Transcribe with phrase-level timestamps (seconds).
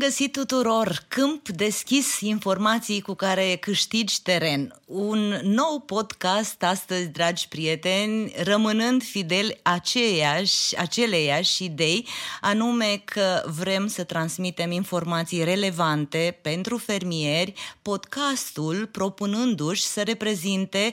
[0.00, 1.04] găsit tuturor!
[1.08, 4.80] Câmp deschis, informații cu care câștigi teren.
[4.86, 12.06] Un nou podcast astăzi, dragi prieteni, rămânând fidel aceeași, aceleiași idei,
[12.40, 20.92] anume că vrem să transmitem informații relevante pentru fermieri, podcastul propunându-și să reprezinte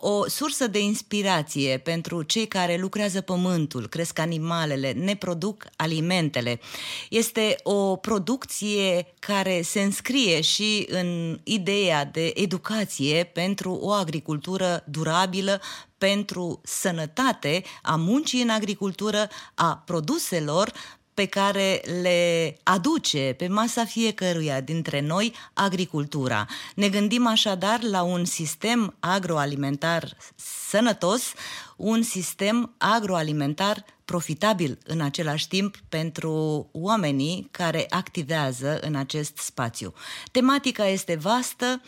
[0.00, 6.60] o sursă de inspirație pentru cei care lucrează pământul, cresc animalele, ne produc alimentele.
[7.10, 15.60] Este o producție care se înscrie și în ideea de educație pentru o agricultură durabilă,
[15.98, 20.72] pentru sănătate a muncii în agricultură, a produselor
[21.18, 26.46] pe care le aduce pe masa fiecăruia dintre noi agricultura.
[26.74, 30.16] Ne gândim așadar la un sistem agroalimentar
[30.68, 31.32] sănătos,
[31.76, 39.94] un sistem agroalimentar profitabil în același timp pentru oamenii care activează în acest spațiu.
[40.32, 41.80] Tematica este vastă,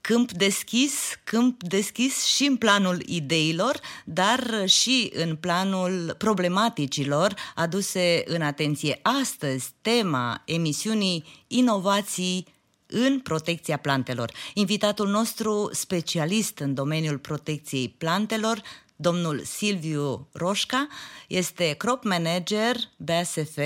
[0.00, 0.92] câmp deschis,
[1.24, 8.98] câmp deschis și în planul ideilor, dar și în planul problematicilor aduse în atenție.
[9.02, 12.46] Astăzi, tema emisiunii Inovații
[12.86, 14.32] în protecția plantelor.
[14.54, 18.62] Invitatul nostru, specialist în domeniul protecției plantelor,
[18.96, 20.88] domnul Silviu Roșca,
[21.28, 23.58] este crop manager BASF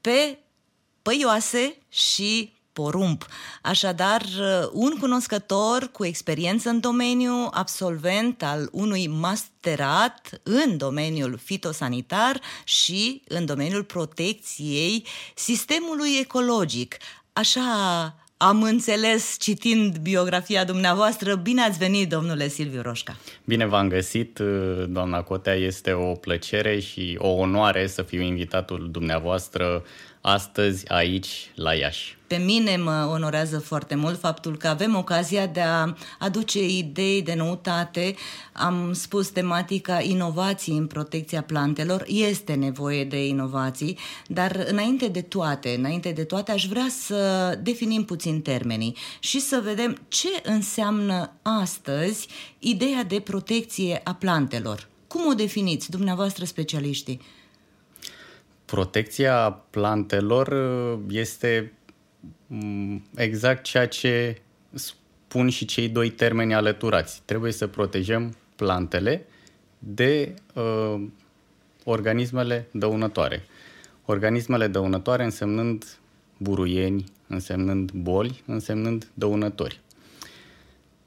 [0.00, 0.38] pe
[1.02, 3.22] păioase și porumb.
[3.62, 4.22] Așadar,
[4.72, 13.46] un cunoscător cu experiență în domeniu, absolvent al unui masterat în domeniul fitosanitar și în
[13.46, 16.96] domeniul protecției sistemului ecologic.
[17.32, 17.62] Așa
[18.36, 21.34] am înțeles citind biografia dumneavoastră.
[21.34, 23.16] Bine ați venit, domnule Silviu Roșca.
[23.44, 24.38] Bine v-am găsit,
[24.88, 25.54] doamna Cotea.
[25.54, 29.84] Este o plăcere și o onoare să fiu invitatul dumneavoastră
[30.22, 32.16] astăzi aici la Iași.
[32.26, 37.34] Pe mine mă onorează foarte mult faptul că avem ocazia de a aduce idei de
[37.34, 38.14] noutate.
[38.52, 42.04] Am spus tematica inovații în protecția plantelor.
[42.06, 48.04] Este nevoie de inovații, dar înainte de toate, înainte de toate aș vrea să definim
[48.04, 54.88] puțin termenii și să vedem ce înseamnă astăzi ideea de protecție a plantelor.
[55.06, 57.20] Cum o definiți, dumneavoastră specialiștii?
[58.72, 61.72] Protecția plantelor uh, este
[62.46, 64.40] mm, exact ceea ce
[64.72, 67.22] spun și cei doi termeni alăturați.
[67.24, 69.26] Trebuie să protejăm plantele
[69.78, 71.02] de uh,
[71.84, 73.44] organismele dăunătoare.
[74.04, 75.98] Organismele dăunătoare însemnând
[76.36, 79.80] buruieni, însemnând boli, însemnând dăunători.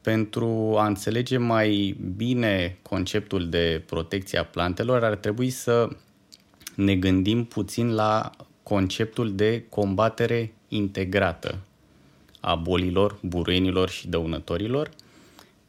[0.02, 5.90] Pentru a înțelege mai bine conceptul de protecție a plantelor, ar trebui să
[6.76, 8.32] ne gândim puțin la
[8.64, 11.58] conceptul de combatere integrată
[12.40, 14.90] a bolilor, buruienilor și dăunătorilor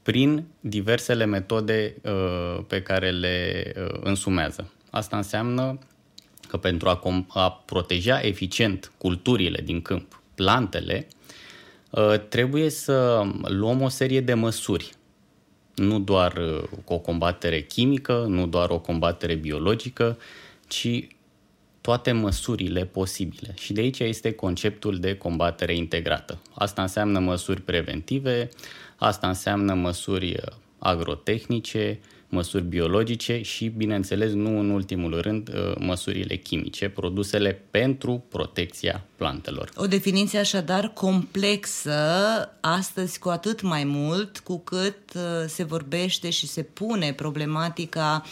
[0.03, 4.73] prin diversele metode uh, pe care le uh, însumează.
[4.91, 5.79] Asta înseamnă
[6.49, 11.07] că pentru a, com- a proteja eficient culturile din câmp, plantele,
[11.91, 14.95] uh, trebuie să luăm o serie de măsuri.
[15.75, 20.19] Nu doar uh, o combatere chimică, nu doar o combatere biologică,
[20.67, 21.07] ci
[21.81, 23.55] toate măsurile posibile.
[23.59, 26.39] Și de aici este conceptul de combatere integrată.
[26.55, 28.49] Asta înseamnă măsuri preventive,
[28.97, 36.37] asta înseamnă măsuri uh, agrotehnice, măsuri biologice și, bineînțeles, nu în ultimul rând, uh, măsurile
[36.37, 39.71] chimice, produsele pentru protecția plantelor.
[39.77, 42.01] O definiție așadar complexă,
[42.61, 48.31] astăzi cu atât mai mult, cu cât uh, se vorbește și se pune problematica uh,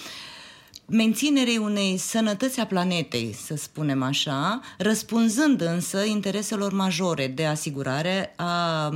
[0.87, 8.91] menținerei unei sănătăți a planetei, să spunem așa, răspunzând însă intereselor majore de asigurare a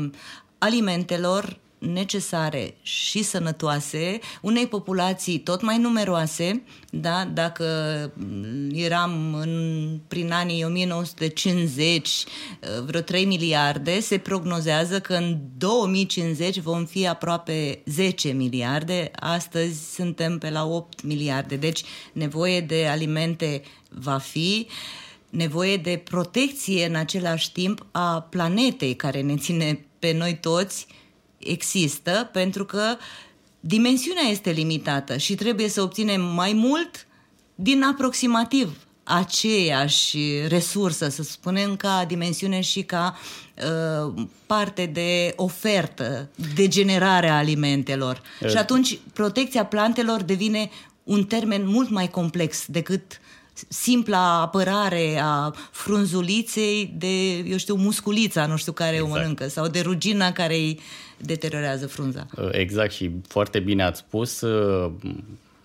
[0.58, 7.24] alimentelor necesare și sănătoase unei populații tot mai numeroase, da?
[7.32, 7.66] dacă
[8.72, 12.24] eram în, prin anii 1950
[12.84, 20.38] vreo 3 miliarde, se prognozează că în 2050 vom fi aproape 10 miliarde, astăzi suntem
[20.38, 21.82] pe la 8 miliarde, deci
[22.12, 24.66] nevoie de alimente va fi
[25.30, 30.86] nevoie de protecție în același timp a planetei care ne ține pe noi toți
[31.38, 32.96] există pentru că
[33.60, 37.06] dimensiunea este limitată și trebuie să obținem mai mult
[37.54, 38.76] din aproximativ
[39.08, 40.18] aceeași
[40.48, 43.16] resursă, să spunem, ca dimensiune și ca
[43.56, 44.12] uh,
[44.46, 48.22] parte de ofertă, de generare a alimentelor.
[48.40, 48.48] E...
[48.48, 50.70] Și atunci protecția plantelor devine
[51.02, 53.20] un termen mult mai complex decât
[53.68, 59.12] simpla apărare a frunzuliței de, eu știu, musculița, nu știu care exact.
[59.12, 60.80] o mănâncă, sau de rugina care îi
[61.16, 62.26] deteriorează frunza.
[62.36, 64.40] Uh, exact și foarte bine ați spus.
[64.40, 64.92] Uh,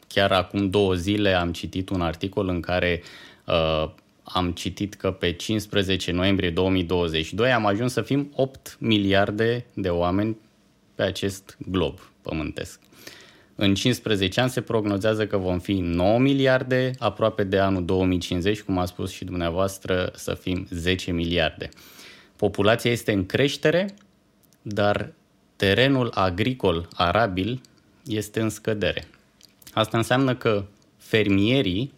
[0.07, 3.01] chiar acum două zile am citit un articol în care
[3.45, 3.89] uh,
[4.23, 10.37] am citit că pe 15 noiembrie 2022 am ajuns să fim 8 miliarde de oameni
[10.95, 12.79] pe acest glob pământesc.
[13.55, 18.77] În 15 ani se prognozează că vom fi 9 miliarde, aproape de anul 2050, cum
[18.77, 21.69] a spus și dumneavoastră, să fim 10 miliarde.
[22.35, 23.93] Populația este în creștere,
[24.61, 25.13] dar
[25.55, 27.61] terenul agricol arabil
[28.05, 29.07] este în scădere.
[29.73, 30.65] Asta înseamnă că
[30.97, 31.93] fermierii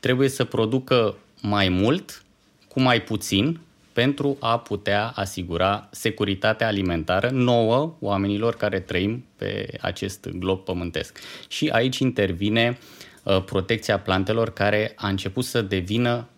[0.00, 2.22] trebuie să producă mai mult
[2.68, 3.60] cu mai puțin
[3.92, 11.18] pentru a putea asigura securitatea alimentară nouă oamenilor care trăim pe acest glob pământesc.
[11.48, 12.78] Și aici intervine
[13.22, 16.28] uh, protecția plantelor care a început să devină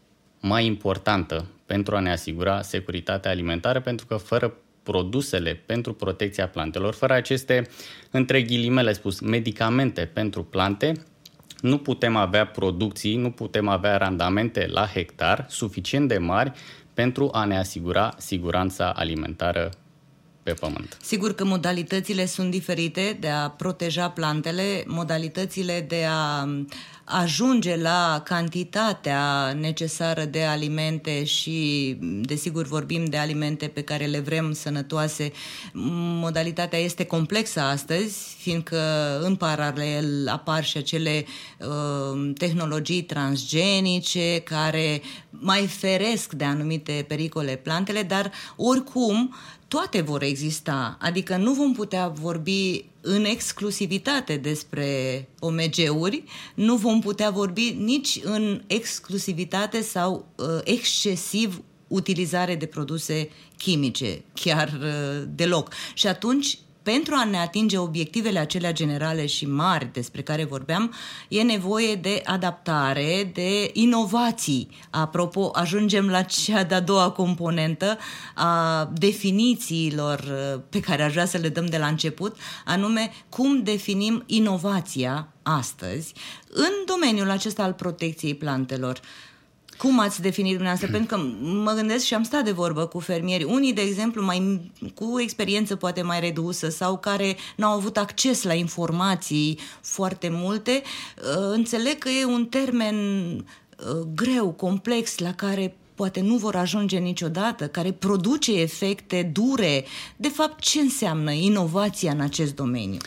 [0.41, 6.95] mai importantă pentru a ne asigura securitatea alimentară, pentru că fără produsele pentru protecția plantelor,
[6.95, 7.69] fără aceste,
[8.11, 10.93] între ghilimele spus, medicamente pentru plante,
[11.61, 16.53] nu putem avea producții, nu putem avea randamente la hectar suficient de mari
[16.94, 19.70] pentru a ne asigura siguranța alimentară
[20.44, 20.96] pe pământ.
[21.02, 26.49] Sigur că modalitățile sunt diferite de a proteja plantele, modalitățile de a
[27.05, 34.52] ajunge la cantitatea necesară de alimente și, desigur, vorbim de alimente pe care le vrem
[34.52, 35.32] sănătoase.
[36.20, 38.79] Modalitatea este complexă astăzi, fiindcă
[39.23, 41.25] în paralel apar și acele
[41.58, 49.35] uh, tehnologii transgenice care mai feresc de anumite pericole plantele, dar oricum
[49.75, 54.88] toate vor exista, adică nu vom putea vorbi în exclusivitate despre
[55.38, 56.25] OMG-uri,
[56.55, 64.79] nu vom putea vorbi nici în exclusivitate sau uh, excesiv utilizare de produse chimice, chiar
[64.82, 65.73] uh, deloc.
[65.94, 70.95] Și atunci pentru a ne atinge obiectivele acelea generale și mari despre care vorbeam,
[71.29, 74.69] e nevoie de adaptare, de inovații.
[74.91, 77.99] Apropo, ajungem la cea de-a doua componentă
[78.35, 83.63] a definițiilor uh, pe care aș vrea să le dăm de la început, anume cum
[83.63, 86.13] definim inovația astăzi
[86.49, 89.01] în domeniul acesta al protecției plantelor.
[89.79, 90.91] Cum ați definit dumneavoastră?
[90.91, 94.71] Pentru că mă gândesc și am stat de vorbă cu fermieri, unii, de exemplu, mai
[94.94, 101.53] cu experiență poate mai redusă sau care n-au avut acces la informații foarte multe, uh,
[101.53, 102.97] înțeleg că e un termen
[103.37, 109.85] uh, greu, complex, la care poate nu vor ajunge niciodată, care produce efecte dure.
[110.17, 112.99] De fapt, ce înseamnă inovația în acest domeniu?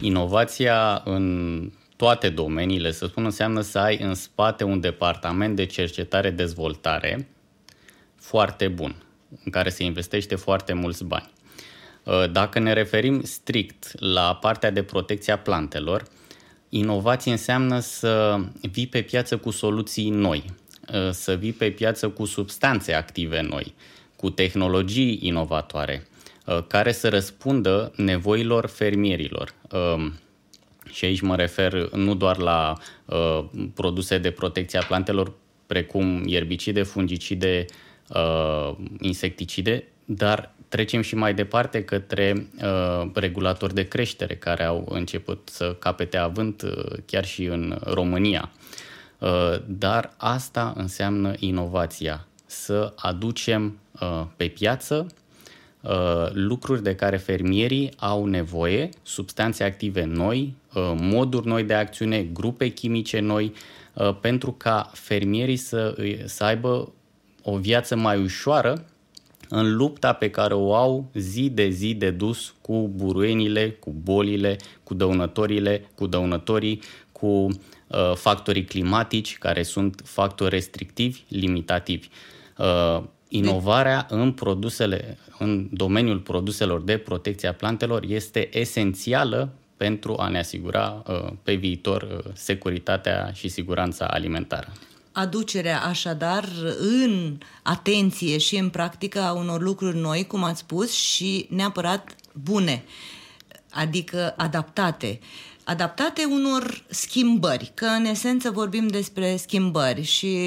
[0.00, 7.28] Inovația în toate domeniile, să spun, înseamnă să ai în spate un departament de cercetare-dezvoltare
[8.16, 9.02] foarte bun,
[9.44, 11.30] în care se investește foarte mulți bani.
[12.04, 16.02] Uh, dacă ne referim strict la partea de protecție a plantelor,
[16.68, 18.38] inovație înseamnă să
[18.70, 20.44] vii pe piață cu soluții noi,
[20.92, 23.74] uh, să vii pe piață cu substanțe active noi,
[24.16, 26.06] cu tehnologii inovatoare,
[26.46, 29.54] uh, care să răspundă nevoilor fermierilor
[30.92, 33.44] și aici mă refer nu doar la uh,
[33.74, 35.32] produse de protecție a plantelor,
[35.66, 37.64] precum ierbicide, fungicide,
[38.08, 45.48] uh, insecticide, dar trecem și mai departe către uh, regulatori de creștere care au început
[45.52, 48.50] să capete avânt uh, chiar și în România.
[49.18, 49.28] Uh,
[49.66, 55.17] dar asta înseamnă inovația, să aducem uh, pe piață Uh,
[56.32, 62.68] lucruri de care fermierii au nevoie, substanțe active noi, uh, moduri noi de acțiune, grupe
[62.68, 63.52] chimice noi,
[63.94, 66.92] uh, pentru ca fermierii să, să aibă
[67.42, 68.84] o viață mai ușoară
[69.48, 74.56] în lupta pe care o au zi de zi de dus cu buruienile, cu bolile,
[74.82, 76.80] cu dăunătorile, cu dăunătorii,
[77.12, 82.08] cu uh, factorii climatici care sunt factori restrictivi, limitativi.
[82.58, 90.28] Uh, Inovarea în produsele, în domeniul produselor de protecție a plantelor este esențială pentru a
[90.28, 94.72] ne asigura uh, pe viitor uh, securitatea și siguranța alimentară.
[95.12, 101.46] Aducerea așadar în atenție și în practică a unor lucruri noi, cum ați spus, și
[101.50, 102.84] neapărat bune,
[103.70, 105.20] adică adaptate.
[105.68, 110.38] Adaptate unor schimbări, că în esență vorbim despre schimbări și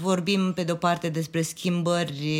[0.00, 2.30] vorbim pe de-o parte despre schimbări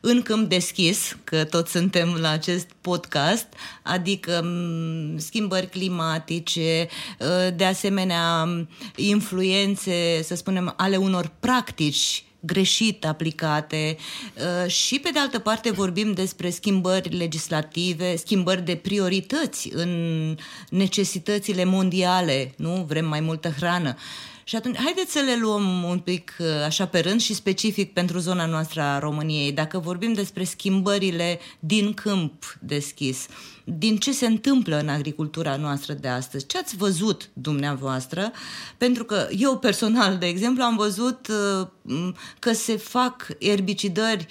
[0.00, 3.46] în câmp deschis, că toți suntem la acest podcast,
[3.82, 4.44] adică
[5.16, 6.88] schimbări climatice,
[7.56, 8.48] de asemenea
[8.96, 13.96] influențe, să spunem, ale unor practici greșit aplicate
[14.34, 20.36] uh, și pe de altă parte vorbim despre schimbări legislative, schimbări de priorități în
[20.70, 22.84] necesitățile mondiale, nu?
[22.88, 23.96] Vrem mai multă hrană.
[24.44, 28.18] Și atunci, haideți să le luăm un pic uh, așa pe rând și specific pentru
[28.18, 29.52] zona noastră a României.
[29.52, 33.26] Dacă vorbim despre schimbările din câmp deschis,
[33.78, 38.32] din ce se întâmplă în agricultura noastră de astăzi, ce ați văzut dumneavoastră?
[38.76, 44.26] Pentru că eu personal, de exemplu, am văzut uh, că se fac erbicidări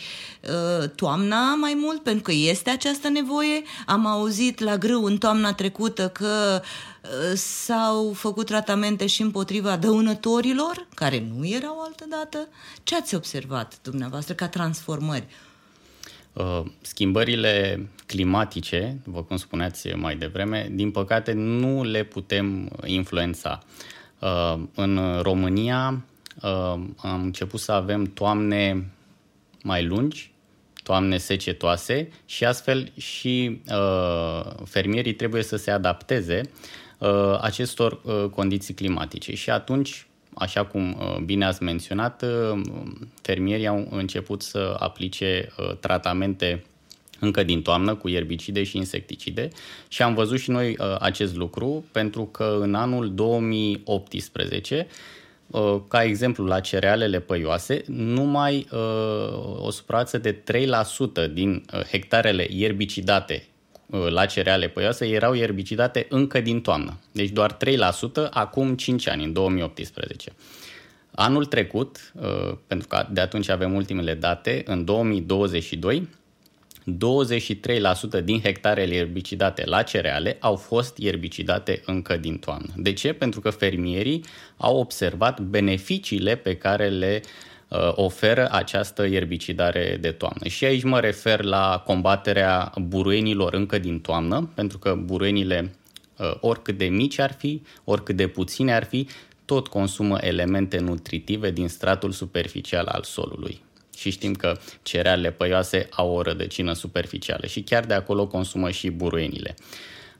[0.81, 3.61] uh, toamna mai mult, pentru că este această nevoie.
[3.85, 6.61] Am auzit la grâu în toamna trecută că
[7.35, 12.47] s-au făcut tratamente și împotriva dăunătorilor, care nu erau altă dată.
[12.83, 15.27] Ce ați observat dumneavoastră ca transformări?
[16.33, 23.59] Uh, schimbările climatice, după cum spuneați mai devreme, din păcate nu le putem influența.
[24.19, 26.05] Uh, în România
[26.41, 26.49] uh,
[26.97, 28.91] am început să avem toamne
[29.63, 30.31] mai lungi,
[30.83, 33.61] toamne secetoase și astfel și
[34.65, 36.41] fermierii trebuie să se adapteze
[37.41, 39.35] acestor condiții climatice.
[39.35, 40.07] Și atunci
[40.39, 42.61] așa cum uh, bine ați menționat, uh,
[43.21, 46.63] fermierii au început să aplice uh, tratamente
[47.19, 49.47] încă din toamnă cu ierbicide și insecticide
[49.87, 54.87] și am văzut și noi acest lucru pentru că în anul 2018
[55.87, 58.67] ca exemplu, la cerealele păioase, numai
[59.55, 60.43] o suprafață de
[61.31, 63.48] 3% din hectarele ierbicidate Uh,
[63.89, 66.99] la cereale păioase erau erbicidate încă din toamnă.
[67.11, 67.57] Deci doar 3%
[68.29, 70.31] acum 5 ani, în 2018.
[71.15, 76.09] Anul trecut, uh, pentru că de atunci avem ultimele date, în 2022,
[76.83, 82.73] 23% din hectarele erbicidate la cereale au fost erbicidate încă din toamnă.
[82.75, 83.13] De ce?
[83.13, 84.23] Pentru că fermierii
[84.57, 87.48] au observat beneficiile pe care le uh, Uh,
[87.91, 90.47] oferă această ierbicidare de toamnă.
[90.47, 95.75] Și aici mă refer la combaterea buruienilor încă din toamnă, pentru că buruienile,
[96.17, 99.07] uh, oricât de mici ar fi, oricât de puține ar fi,
[99.45, 103.61] tot consumă elemente nutritive din stratul superficial al solului.
[103.97, 108.89] Și știm că cerealele păioase au o rădăcină superficială și chiar de acolo consumă și
[108.89, 109.55] buruienile.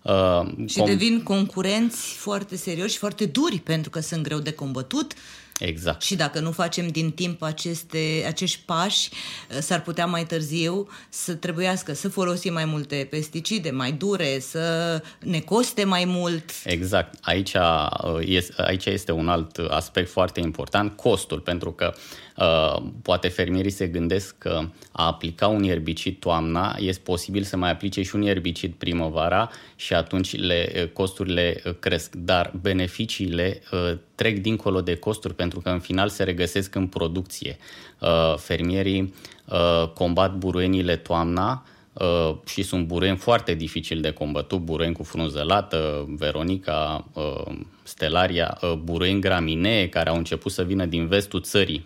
[0.01, 4.51] Uh, și com- devin concurenți foarte serioși și foarte duri pentru că sunt greu de
[4.51, 5.13] combătut
[5.59, 6.01] Exact.
[6.01, 11.33] Și dacă nu facem din timp aceste, acești pași, uh, s-ar putea mai târziu să
[11.33, 16.51] trebuiască să folosim mai multe pesticide, mai dure, să ne coste mai mult.
[16.63, 17.13] Exact.
[17.21, 22.28] Aici, uh, aici este un alt aspect foarte important, costul, pentru că Uh,
[23.01, 28.01] poate fermierii se gândesc că a aplica un erbicid toamna este posibil să mai aplice
[28.01, 33.61] și un erbicid primăvara și atunci le, uh, costurile uh, cresc, dar beneficiile
[34.15, 37.57] trec dincolo de costuri pentru că în final se regăsesc în producție.
[38.37, 39.13] Fermierii
[39.93, 46.05] combat buruienile toamna, Uh, și sunt buruieni foarte dificil de combătut, buruieni cu frunză lată,
[46.17, 51.85] Veronica, uh, Stelaria, uh, buruieni graminee care au început să vină din vestul țării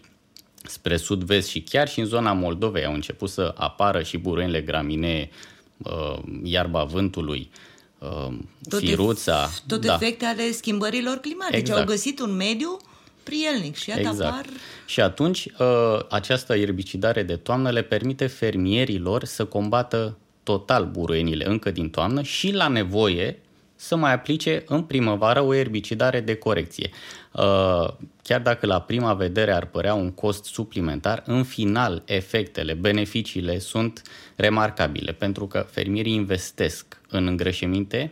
[0.64, 5.30] spre sud-vest și chiar și în zona Moldovei au început să apară și buruienile graminee,
[5.78, 7.50] uh, iarba vântului,
[7.98, 8.34] uh,
[8.70, 9.50] tot firuța.
[9.50, 9.94] Ef- tot da.
[9.94, 11.58] efecte ale schimbărilor climatice.
[11.58, 11.80] Exact.
[11.80, 12.78] Au găsit un mediu
[13.24, 14.32] prielnic și iată exact.
[14.32, 14.46] apar...
[14.86, 21.72] Și atunci uh, această erbicidare de toamnă le permite fermierilor să combată total buruienile încă
[21.72, 23.40] din toamnă și la nevoie
[23.76, 26.90] să mai aplice în primăvară o erbicidare de corecție.
[27.32, 27.88] Uh,
[28.22, 34.02] chiar dacă la prima vedere ar părea un cost suplimentar, în final efectele, beneficiile sunt
[34.36, 38.10] remarcabile pentru că fermierii investesc în îngrășăminte,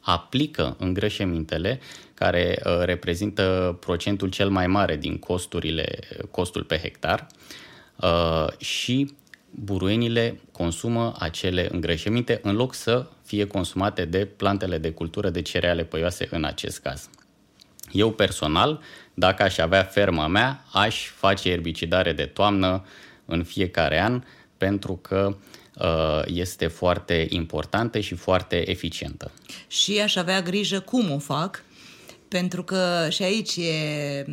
[0.00, 1.80] aplică îngrășămintele
[2.14, 5.98] care uh, reprezintă procentul cel mai mare din costurile,
[6.30, 7.26] costul pe hectar
[7.96, 9.14] uh, și
[9.50, 15.84] buruienile consumă acele îngrășăminte în loc să fie consumate de plantele de cultură de cereale
[15.84, 17.08] păioase în acest caz.
[17.92, 18.80] Eu personal,
[19.14, 22.84] dacă aș avea ferma mea, aș face erbicidare de toamnă
[23.24, 24.22] în fiecare an
[24.56, 25.36] pentru că
[25.74, 29.30] uh, este foarte importantă și foarte eficientă.
[29.66, 31.62] Și aș avea grijă cum o fac,
[32.28, 34.24] pentru că și aici e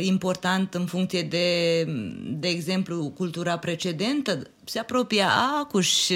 [0.00, 1.84] important în funcție de,
[2.30, 5.24] de exemplu, cultura precedentă, se apropie
[5.60, 6.08] acuș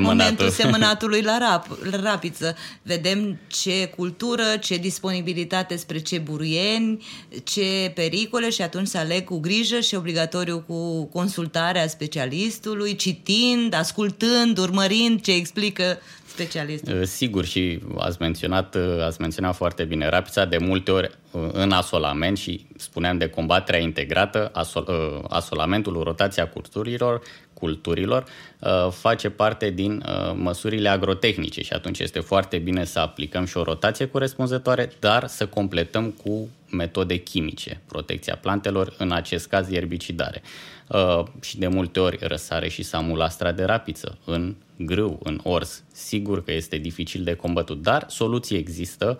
[0.00, 2.56] momentul semănatului la, rap, la rapiță.
[2.82, 7.04] Vedem ce cultură, ce disponibilitate spre ce buruieni,
[7.44, 14.58] ce pericole și atunci să aleg cu grijă și obligatoriu cu consultarea specialistului, citind, ascultând,
[14.58, 15.98] urmărind ce explică
[16.38, 17.04] specialistul.
[17.04, 20.08] Sigur și ați menționat, ați menționat foarte bine.
[20.08, 21.10] Rapița de multe ori
[21.52, 24.86] în asolament și spuneam de combaterea integrată, asol,
[25.28, 27.20] asolamentul, rotația culturilor,
[27.54, 28.24] culturilor
[28.58, 33.56] uh, face parte din uh, măsurile agrotehnice și atunci este foarte bine să aplicăm și
[33.56, 40.42] o rotație corespunzătoare, dar să completăm cu metode chimice, protecția plantelor, în acest caz ierbicidare.
[40.88, 45.84] Uh, și de multe ori răsare și samulastra de rapiță în grâu, în ors.
[45.92, 49.16] Sigur că este dificil de combătut, dar soluții există.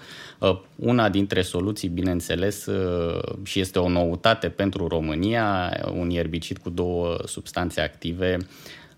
[0.77, 2.69] Una dintre soluții, bineînțeles,
[3.43, 8.37] și este o noutate pentru România, un ierbicid cu două substanțe active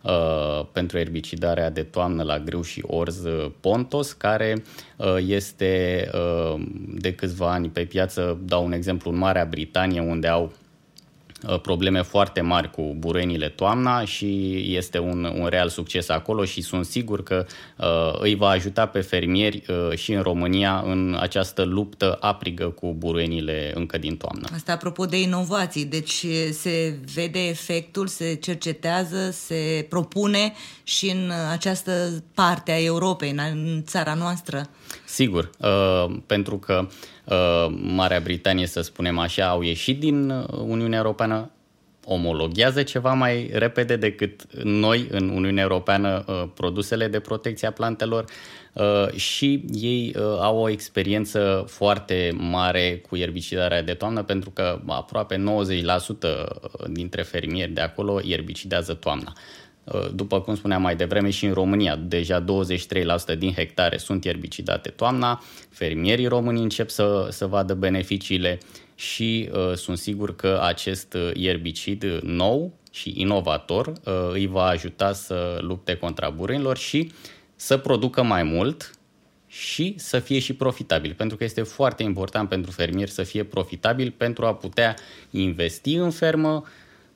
[0.03, 4.63] uh, pentru erbicidarea de toamnă la grâu și orz uh, Pontos, care
[4.97, 10.27] uh, este uh, de câțiva ani pe piață, dau un exemplu, în Marea Britanie, unde
[10.27, 10.60] au Uh,
[11.63, 16.85] probleme foarte mari cu burenile toamna și este un, un real succes acolo și sunt
[16.85, 22.17] sigur că uh, îi va ajuta pe fermieri uh, și în România în această luptă
[22.21, 24.49] aprigă cu burenile încă din toamnă.
[24.55, 32.23] Asta apropo de inovații, deci se vede efectul, se cercetează, se propune și în această
[32.35, 34.69] parte a Europei, în țara noastră.
[35.05, 36.91] Sigur, uh, pentru că uh,
[37.71, 40.31] Marea Britanie, să spunem așa, au ieșit din
[40.67, 41.51] Uniunea Europeană,
[42.05, 48.25] omologhează ceva mai repede decât noi în Uniunea Europeană uh, produsele de protecție a plantelor
[49.15, 55.39] și ei au o experiență foarte mare cu ierbicidarea de toamnă pentru că aproape 90%
[56.87, 59.33] dintre fermieri de acolo ierbicidează toamna.
[59.95, 62.45] Uh, după cum spuneam mai devreme, și în România deja
[63.35, 68.59] 23% din hectare sunt ierbicidate toamna, fermierii români încep să, să vadă beneficiile
[68.95, 73.95] și uh, sunt sigur că acest uh, ierbicid nou și inovator uh,
[74.33, 77.13] îi va ajuta să lupte contra burenilor și
[77.57, 78.91] să producă mai mult
[79.47, 84.15] și să fie și profitabil, pentru că este foarte important pentru fermieri să fie profitabil
[84.17, 84.97] pentru a putea
[85.31, 86.65] investi în fermă,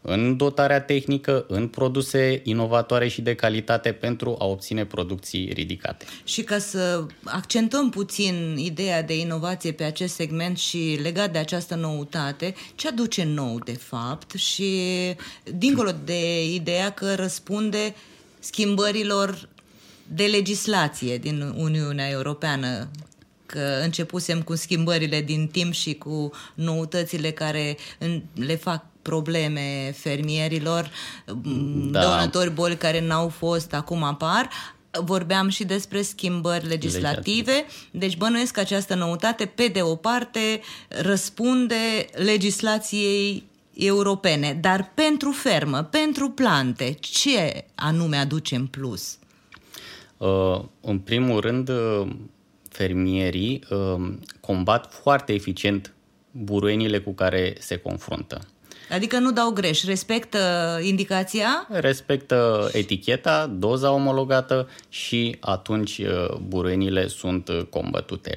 [0.07, 6.05] în dotarea tehnică, în produse inovatoare și de calitate pentru a obține producții ridicate.
[6.25, 11.75] Și ca să accentuăm puțin ideea de inovație pe acest segment și legat de această
[11.75, 14.73] noutate, ce aduce nou de fapt și
[15.45, 17.95] dincolo de ideea că răspunde
[18.39, 19.49] schimbărilor
[20.15, 22.89] de legislație din Uniunea Europeană
[23.47, 27.77] că începusem cu schimbările din timp și cu noutățile care
[28.35, 30.91] le fac probleme fermierilor,
[31.91, 32.01] da.
[32.01, 34.49] dăunători boli care n-au fost, acum apar.
[35.05, 42.07] Vorbeam și despre schimbări legislative, deci bănuiesc că această noutate, pe de o parte, răspunde
[42.13, 49.19] legislației europene, dar pentru fermă, pentru plante, ce anume aduce în plus?
[50.17, 52.07] Uh, în primul rând, uh,
[52.69, 55.95] fermierii uh, combat foarte eficient
[56.31, 58.41] buruienile cu care se confruntă.
[58.91, 60.39] Adică nu dau greș, respectă
[60.83, 61.67] indicația?
[61.71, 68.33] Respectă eticheta, doza omologată și atunci uh, buruienile sunt uh, combătute.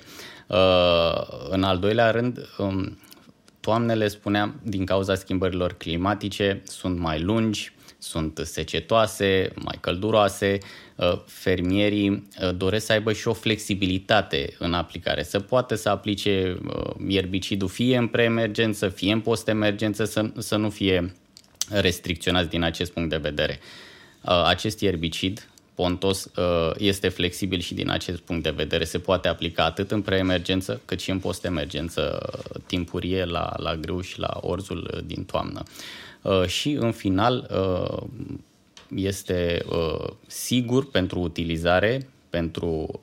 [0.47, 2.97] Uh, în al doilea rând, um,
[3.59, 7.73] toamnele, spuneam, din cauza schimbărilor climatice, sunt mai lungi,
[8.07, 10.57] sunt secetoase, mai călduroase,
[10.95, 16.57] uh, fermierii uh, doresc să aibă și o flexibilitate în aplicare, să poată să aplice
[16.65, 21.15] uh, ierbicidul fie în preemergență, fie în postemergență, să, să nu fie
[21.69, 23.59] restricționați din acest punct de vedere.
[24.21, 26.31] Acest ierbicid, Pontos,
[26.77, 28.83] este flexibil și din acest punct de vedere.
[28.83, 32.29] Se poate aplica atât în preemergență cât și în postemergență
[32.65, 35.63] timpurie la, la grâu și la orzul din toamnă.
[35.65, 36.06] Uh,
[36.45, 38.03] și în final uh,
[38.95, 42.99] este uh, sigur pentru utilizare pentru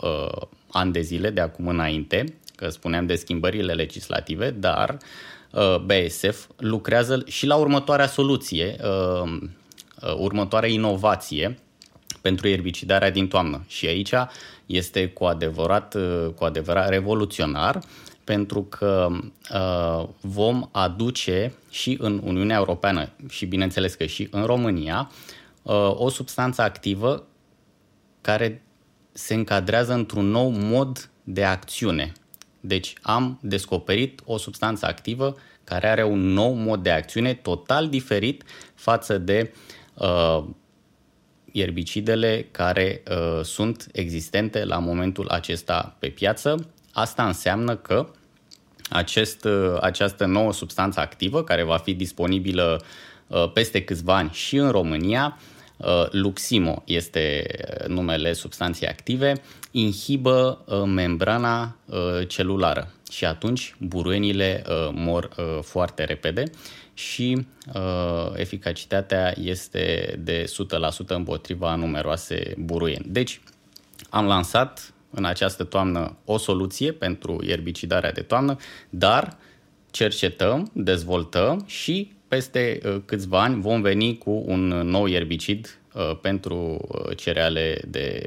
[0.71, 2.25] ani de zile de acum înainte,
[2.57, 4.99] că spuneam de schimbările legislative, dar
[5.85, 8.77] BSF lucrează și la următoarea soluție,
[10.17, 11.59] următoarea inovație
[12.21, 13.65] pentru erbicidarea din toamnă.
[13.67, 14.13] Și aici
[14.67, 15.97] este cu adevărat,
[16.35, 17.81] cu adevărat revoluționar
[18.25, 19.09] pentru că
[19.55, 25.11] uh, vom aduce și în Uniunea Europeană și bineînțeles că și în România
[25.63, 27.27] uh, o substanță activă
[28.21, 28.63] care
[29.13, 32.13] se încadrează într-un nou mod de acțiune.
[32.61, 38.43] Deci am descoperit o substanță activă care are un nou mod de acțiune total diferit
[38.75, 39.53] față de
[39.95, 40.45] uh,
[41.53, 46.69] ierbicidele care uh, sunt existente la momentul acesta pe piață.
[46.95, 48.09] Asta înseamnă că
[48.91, 52.85] acest, uh, această nouă substanță activă, care va fi disponibilă
[53.27, 55.39] uh, peste câțiva ani și în România,
[55.77, 57.47] uh, Luximo este
[57.87, 59.33] numele substanței active,
[59.71, 66.51] inhibă uh, membrana uh, celulară și atunci buruienile uh, mor uh, foarte repede
[66.95, 70.45] și uh, eficacitatea este de
[71.05, 73.05] 100% împotriva numeroase buruieni.
[73.09, 73.41] Deci
[74.11, 78.57] am lansat în această toamnă o soluție pentru ierbicidarea de toamnă,
[78.91, 79.37] dar
[79.91, 86.57] cercetăm, dezvoltăm și peste uh, câțiva ani vom veni cu un nou ierbicid uh, pentru
[86.89, 88.23] uh, cereale de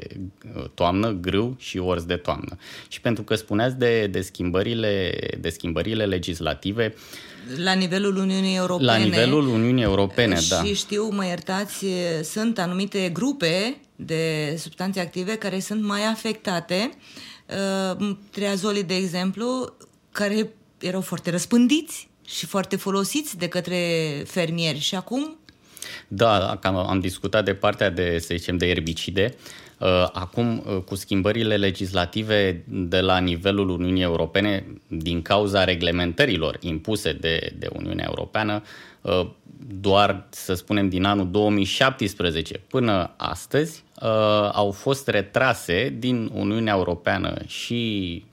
[0.74, 2.56] toamnă, grâu și orz de toamnă.
[2.88, 6.94] Și pentru că spuneați de, de, schimbările, de schimbările legislative,
[7.56, 8.90] la nivelul Uniunii Europene.
[8.90, 10.62] La nivelul Uniunii Europene, și da.
[10.64, 11.86] Și știu, mă iertați,
[12.22, 16.90] sunt anumite grupe de substanțe active care sunt mai afectate.
[18.30, 19.76] Triazolii, de exemplu,
[20.12, 23.78] care erau foarte răspândiți și foarte folosiți de către
[24.26, 24.78] fermieri.
[24.78, 25.36] Și acum?
[26.08, 29.34] Da, am discutat de partea de, să zicem, de erbicide.
[29.36, 29.67] Uh,
[30.12, 37.52] acum, uh, cu schimbările legislative de la nivelul Uniunii Europene, din cauza reglementărilor impuse de,
[37.58, 38.62] de Uniunea Europeană,
[39.00, 39.30] uh,
[39.80, 43.84] doar, să spunem, din anul 2017 până astăzi,
[44.52, 48.24] au fost retrase din Uniunea Europeană și,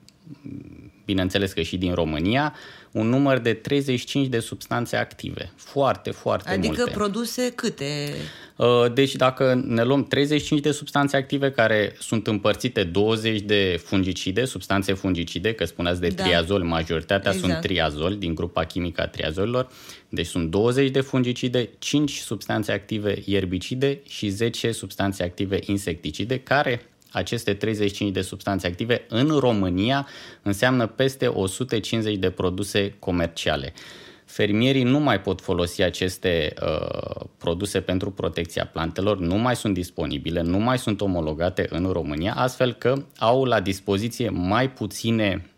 [1.06, 2.54] bineînțeles că și din România,
[2.92, 5.52] un număr de 35 de substanțe active.
[5.56, 6.82] Foarte, foarte adică multe.
[6.82, 8.14] Adică produse câte?
[8.56, 14.46] Uh, deci dacă ne luăm 35 de substanțe active care sunt împărțite 20 de fungicide,
[14.46, 16.24] substanțe fungicide, că spuneați de da.
[16.24, 17.52] triazol, majoritatea exact.
[17.52, 19.68] sunt triazol din grupa chimică a triazolilor,
[20.10, 26.90] deci sunt 20 de fungicide, 5 substanțe active ierbicide și 10 substanțe active insecticide care
[27.12, 30.08] aceste 35 de substanțe active în România
[30.42, 33.74] înseamnă peste 150 de produse comerciale.
[34.36, 40.42] Fermierii nu mai pot folosi aceste uh, produse pentru protecția plantelor, nu mai sunt disponibile,
[40.42, 45.50] nu mai sunt omologate în România, astfel că au la dispoziție mai puține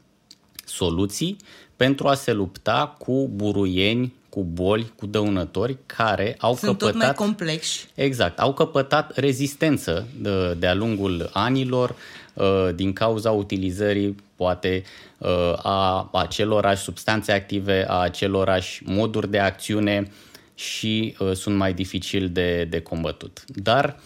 [0.65, 1.37] soluții
[1.75, 6.91] pentru a se lupta cu buruieni cu boli, cu dăunători care au Sunt căpătat...
[6.91, 7.87] tot mai complexi.
[7.95, 11.95] Exact, au căpătat rezistență de, de-a lungul anilor
[12.33, 14.83] uh, din cauza utilizării poate
[15.17, 20.11] uh, a acelorași substanțe active, a acelorași moduri de acțiune
[20.55, 23.43] și uh, sunt mai dificil de, de combătut.
[23.47, 23.99] Dar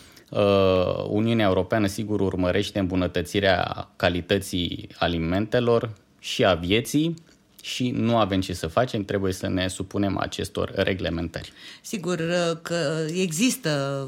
[1.07, 7.13] Uniunea Europeană sigur urmărește îmbunătățirea calității alimentelor și a vieții
[7.61, 11.53] și nu avem ce să facem, trebuie să ne supunem acestor reglementări.
[11.81, 14.07] Sigur uh, că există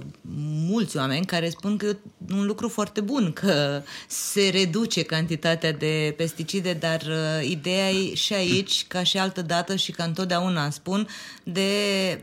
[0.67, 1.97] mulți oameni care spun că e
[2.33, 8.33] un lucru foarte bun, că se reduce cantitatea de pesticide, dar uh, ideea e și
[8.33, 11.07] aici, ca și altă dată și ca întotdeauna spun,
[11.43, 11.71] de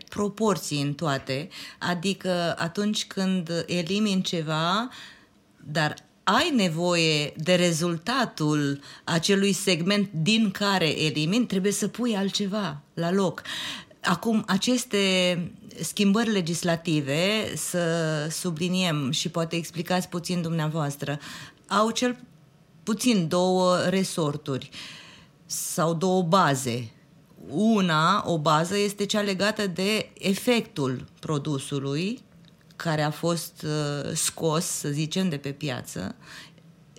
[0.09, 1.49] proporții în toate.
[1.79, 4.89] Adică atunci când elimini ceva,
[5.65, 5.95] dar
[6.37, 13.43] ai nevoie de rezultatul acelui segment din care elimini, trebuie să pui altceva la loc.
[14.03, 14.99] Acum, aceste
[15.81, 17.83] schimbări legislative, să
[18.31, 21.19] subliniem și poate explicați puțin dumneavoastră,
[21.69, 22.17] au cel
[22.83, 24.71] puțin două resorturi
[25.47, 26.91] sau două baze.
[27.49, 32.21] Una, o bază, este cea legată de efectul produsului
[32.83, 36.15] care a fost uh, scos, să zicem, de pe piață,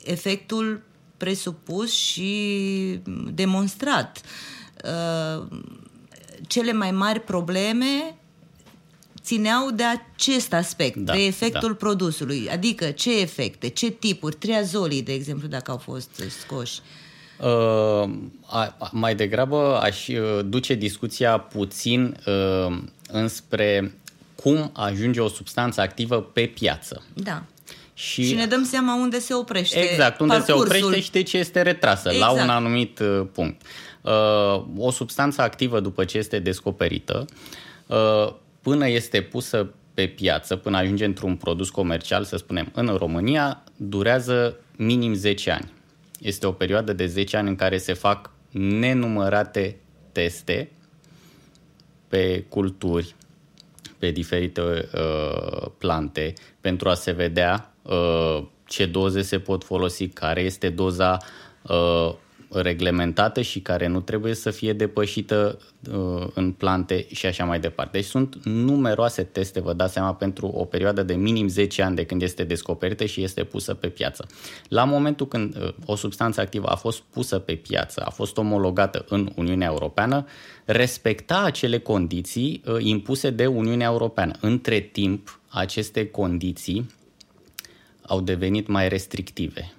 [0.04, 0.82] efectul
[1.18, 3.00] presupus și
[3.34, 4.22] demonstrat.
[4.84, 5.46] Uh,
[6.48, 8.16] cele mai mari probleme
[9.22, 11.76] țineau de acest aspect, da, de efectul da.
[11.76, 12.50] produsului.
[12.52, 16.80] Adică ce efecte, ce tipuri, triazolii, de exemplu, dacă au fost scoși.
[17.40, 18.10] Uh,
[18.46, 23.94] a, mai degrabă aș uh, duce discuția puțin uh, înspre
[24.42, 27.04] cum ajunge o substanță activă pe piață.
[27.14, 27.44] Da.
[27.94, 30.68] Și, și ne dăm seama unde se oprește Exact, unde parcursul.
[30.68, 32.26] se oprește și de ce este retrasă, exact.
[32.26, 32.58] la un exact.
[32.58, 33.62] anumit uh, punct.
[34.02, 37.26] Uh, o substanță activă, după ce este descoperită,
[37.88, 43.64] uh, până este pusă pe piață, până ajunge într-un produs comercial, să spunem, în România,
[43.78, 45.72] durează minim 10 ani.
[46.20, 49.76] Este o perioadă de 10 ani în care se fac nenumărate
[50.12, 50.72] teste
[52.08, 53.16] pe culturi,
[54.02, 60.42] pe diferite uh, plante pentru a se vedea uh, ce doze se pot folosi, care
[60.42, 61.18] este doza
[61.62, 62.14] uh,
[62.54, 65.60] reglementată și care nu trebuie să fie depășită
[65.92, 67.98] uh, în plante și așa mai departe.
[67.98, 72.06] Deci sunt numeroase teste, vă dați seama, pentru o perioadă de minim 10 ani de
[72.06, 74.28] când este descoperită și este pusă pe piață.
[74.68, 79.06] La momentul când uh, o substanță activă a fost pusă pe piață, a fost omologată
[79.10, 80.26] în Uniunea Europeană,
[80.66, 84.34] respecta acele condiții uh, impuse de Uniunea Europeană.
[84.40, 86.90] Între timp, aceste condiții
[88.02, 89.74] au devenit mai restrictive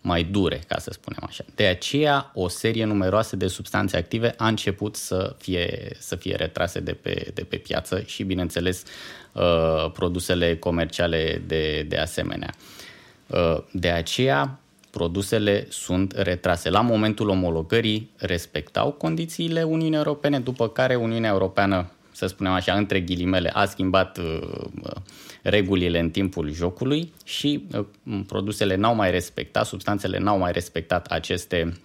[0.00, 1.44] mai dure, ca să spunem așa.
[1.54, 6.80] De aceea, o serie numeroasă de substanțe active a început să fie, să fie retrase
[6.80, 8.82] de pe, de pe piață și, bineînțeles,
[9.32, 12.54] uh, produsele comerciale de, de asemenea.
[13.26, 14.58] Uh, de aceea,
[14.90, 16.70] produsele sunt retrase.
[16.70, 23.00] La momentul omologării respectau condițiile Uniunii Europene, după care Uniunea Europeană, să spunem așa, între
[23.00, 24.96] ghilimele, a schimbat uh,
[25.42, 27.84] regulile în timpul jocului și uh,
[28.26, 31.80] produsele n-au mai respectat, substanțele n-au mai respectat aceste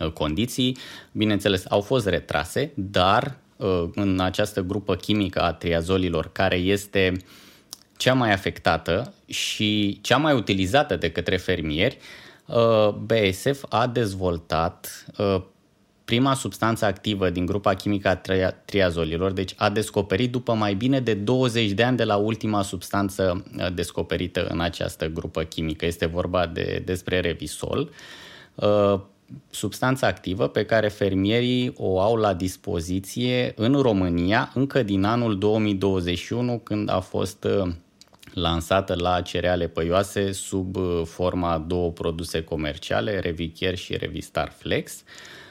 [0.00, 0.76] uh, condiții.
[1.12, 7.12] Bineînțeles, au fost retrase, dar uh, în această grupă chimică a triazolilor, care este
[7.96, 11.98] cea mai afectată și cea mai utilizată de către fermieri,
[13.04, 15.06] BSF a dezvoltat
[16.04, 21.14] prima substanță activă din grupa chimică a triazolilor, deci a descoperit după mai bine de
[21.14, 25.86] 20 de ani de la ultima substanță uh, descoperită în această grupă chimică.
[25.86, 27.90] Este vorba de, despre Revisol,
[28.54, 29.00] uh,
[29.50, 36.58] substanța activă pe care fermierii o au la dispoziție în România încă din anul 2021
[36.58, 37.72] când a fost uh,
[38.34, 44.92] lansată la cereale păioase sub forma a două produse comerciale, Revichier și Revistar Flex.
[44.92, 45.42] Uh,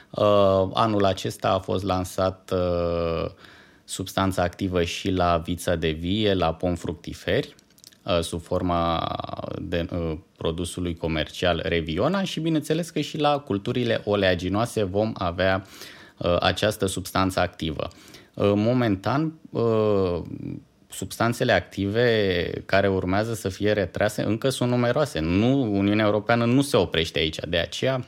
[0.72, 3.30] anul acesta a fost lansat uh,
[3.84, 7.54] substanța activă și la vița de vie, la pom fructiferi,
[8.02, 9.08] uh, sub forma
[9.62, 9.86] de,
[10.36, 15.66] produsului comercial Reviona și bineînțeles că și la culturile oleaginoase vom avea
[16.40, 17.88] această substanță activă.
[18.54, 19.32] Momentan,
[20.88, 25.20] substanțele active care urmează să fie retrase încă sunt numeroase.
[25.20, 28.04] Nu, Uniunea Europeană nu se oprește aici, de aceea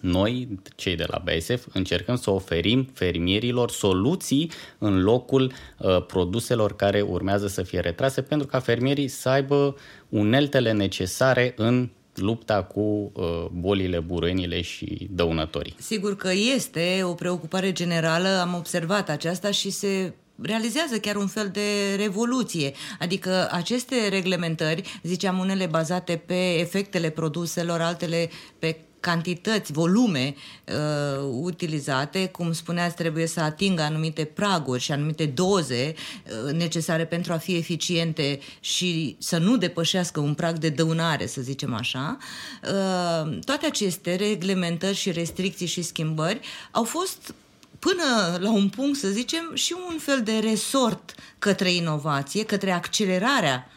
[0.00, 7.00] noi, cei de la BSF, încercăm să oferim fermierilor soluții în locul uh, produselor care
[7.00, 9.76] urmează să fie retrase pentru ca fermierii să aibă
[10.08, 15.74] uneltele necesare în lupta cu uh, bolile, buruienile și dăunătorii.
[15.78, 21.48] Sigur că este o preocupare generală, am observat aceasta și se realizează chiar un fel
[21.52, 22.72] de revoluție.
[22.98, 32.28] Adică aceste reglementări, ziceam unele bazate pe efectele produselor, altele pe cantități, volume uh, utilizate,
[32.28, 37.56] cum spuneați, trebuie să atingă anumite praguri și anumite doze uh, necesare pentru a fi
[37.56, 42.16] eficiente și să nu depășească un prag de dăunare, să zicem așa.
[42.62, 46.40] Uh, toate aceste reglementări și restricții și schimbări
[46.70, 47.34] au fost
[47.78, 53.70] până la un punct, să zicem, și un fel de resort către inovație, către accelerarea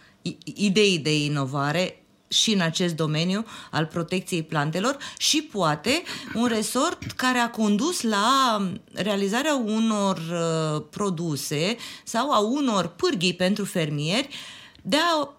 [0.56, 1.99] ideii de inovare
[2.30, 8.62] și în acest domeniu al protecției plantelor și poate un resort care a condus la
[8.94, 14.30] realizarea unor uh, produse sau a unor pârghii pentru fermieri
[14.82, 15.34] de a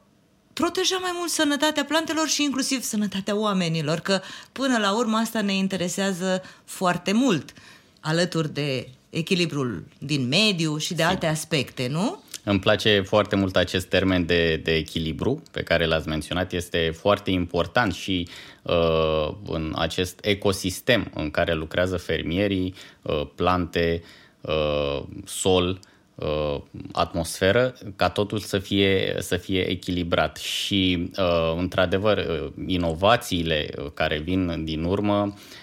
[0.53, 4.21] proteja mai mult sănătatea plantelor și inclusiv sănătatea oamenilor, că
[4.53, 7.53] până la urmă asta ne interesează foarte mult,
[8.01, 12.23] alături de echilibrul din mediu și de alte aspecte, nu?
[12.45, 16.53] Îmi place foarte mult acest termen de, de echilibru pe care l-ați menționat.
[16.53, 18.29] Este foarte important și
[18.63, 24.03] uh, în acest ecosistem în care lucrează fermierii, uh, plante,
[24.41, 25.81] uh, sol,
[26.15, 26.57] uh,
[26.93, 30.37] atmosferă, ca totul să fie, să fie echilibrat.
[30.37, 35.60] Și, uh, într-adevăr, uh, inovațiile care vin din urmă Uh,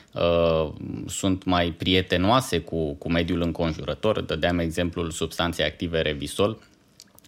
[1.08, 4.21] sunt mai prietenoase cu, cu mediul înconjurător.
[4.21, 6.58] Dădeam exemplul substanței active Revisol,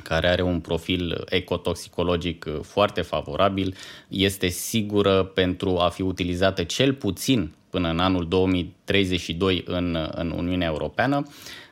[0.04, 3.76] care are un profil ecotoxicologic foarte favorabil,
[4.08, 10.68] este sigură pentru a fi utilizată cel puțin până în anul 2032 în, în Uniunea
[10.68, 11.69] Europeană Uh,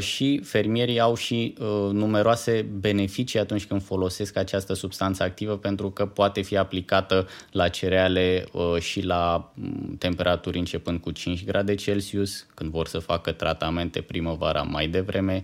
[0.00, 6.06] și fermierii au și uh, numeroase beneficii atunci când folosesc această substanță activă pentru că
[6.06, 12.46] poate fi aplicată la cereale uh, și la mm, temperaturi începând cu 5 grade Celsius,
[12.54, 15.42] când vor să facă tratamente primăvara mai devreme,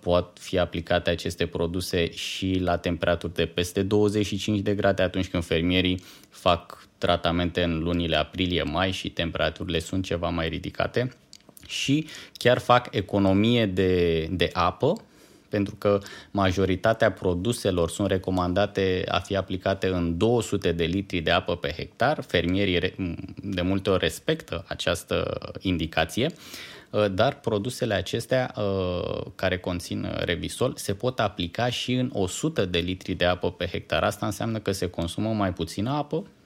[0.00, 5.44] pot fi aplicate aceste produse și la temperaturi de peste 25 de grade atunci când
[5.44, 11.16] fermierii fac tratamente în lunile aprilie-mai și temperaturile sunt ceva mai ridicate
[11.66, 15.02] și chiar fac economie de, de apă
[15.54, 15.98] pentru că
[16.30, 22.22] majoritatea produselor sunt recomandate a fi aplicate în 200 de litri de apă pe hectar.
[22.22, 22.94] Fermierii
[23.42, 26.30] de multe ori respectă această indicație.
[26.90, 32.78] Uh, dar produsele acestea uh, care conțin Revisol se pot aplica și în 100 de
[32.78, 34.02] litri de apă pe hectar.
[34.02, 36.43] Asta înseamnă că se consumă mai puțină apă, Uh,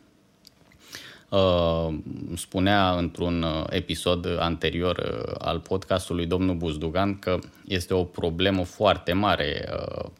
[2.37, 9.13] spunea într-un uh, episod anterior uh, al podcastului domnul Buzdugan că este o problemă foarte
[9.13, 9.69] mare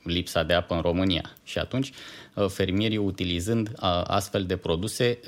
[0.03, 1.93] lipsa de apă în România și atunci
[2.49, 3.73] fermierii utilizând
[4.05, 5.21] astfel de produse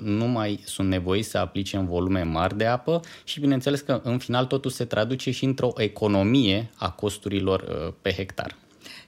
[0.00, 4.18] nu mai sunt nevoiți să aplice în volume mari de apă și bineînțeles că în
[4.18, 8.56] final totul se traduce și într-o economie a costurilor pe hectar.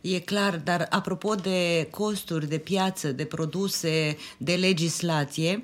[0.01, 5.63] E clar, dar apropo de costuri, de piață, de produse, de legislație, Ehm,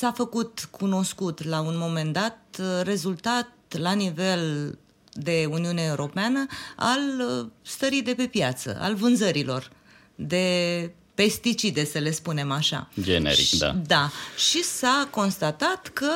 [0.00, 4.74] s-a făcut cunoscut la un moment dat uh, rezultat la nivel
[5.12, 6.46] de Uniune Europeană
[6.76, 7.00] al
[7.40, 9.70] uh, stării de pe piață, al vânzărilor
[10.14, 12.88] de pesticide, să le spunem așa.
[13.00, 13.76] Generic, și, da.
[13.86, 14.10] Da.
[14.36, 16.12] Și s-a constatat că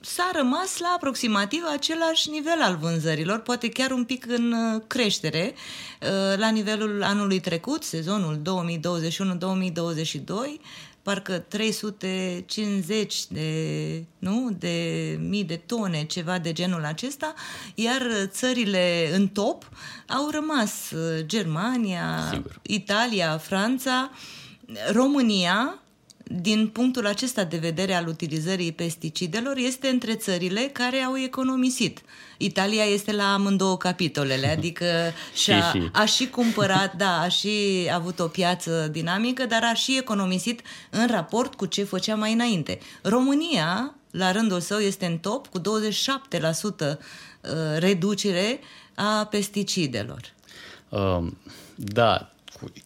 [0.00, 5.54] s-a rămas la aproximativ același nivel al vânzărilor, poate chiar un pic în uh, creștere,
[6.36, 8.42] la nivelul anului trecut, sezonul
[10.56, 10.60] 2021-2022,
[11.04, 17.34] parcă 350 de, nu, de mii de tone, ceva de genul acesta,
[17.74, 19.68] iar țările în top
[20.08, 22.60] au rămas uh, Germania, Sigur.
[22.62, 24.10] Italia, Franța,
[24.92, 25.78] România,
[26.24, 32.00] din punctul acesta de vedere al utilizării pesticidelor, este între țările care au economisit.
[32.38, 34.86] Italia este la amândouă capitolele, adică
[35.42, 35.88] și-a, și, și.
[35.92, 37.50] a și cumpărat, da, a și
[37.94, 40.60] avut o piață dinamică, dar a și economisit
[40.90, 42.78] în raport cu ce făcea mai înainte.
[43.02, 46.98] România, la rândul său, este în top cu 27% uh,
[47.78, 48.60] reducere
[48.94, 50.32] a pesticidelor.
[50.88, 51.36] Um,
[51.74, 52.33] da,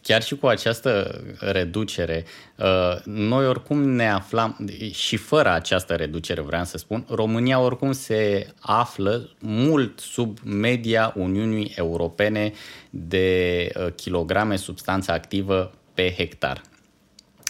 [0.01, 6.63] chiar și cu această reducere, uh, noi oricum ne aflam, și fără această reducere vreau
[6.63, 12.53] să spun, România oricum se află mult sub media Uniunii Europene
[12.89, 16.61] de uh, kilograme substanță activă pe hectar.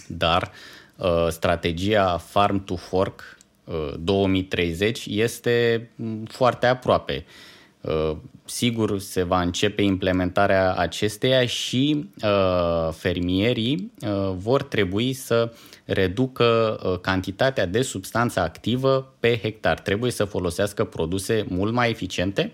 [0.06, 0.50] Dar
[0.96, 3.38] uh, strategia Farm to Fork
[3.98, 7.24] 2030 este mm, foarte aproape.
[7.26, 7.49] Uh,
[8.44, 15.52] sigur, se va începe implementarea acesteia și uh, fermierii uh, vor trebui să
[15.84, 19.80] reducă cantitatea de substanță activă pe hectar.
[19.80, 22.52] Trebuie să folosească produse mult mai eficiente,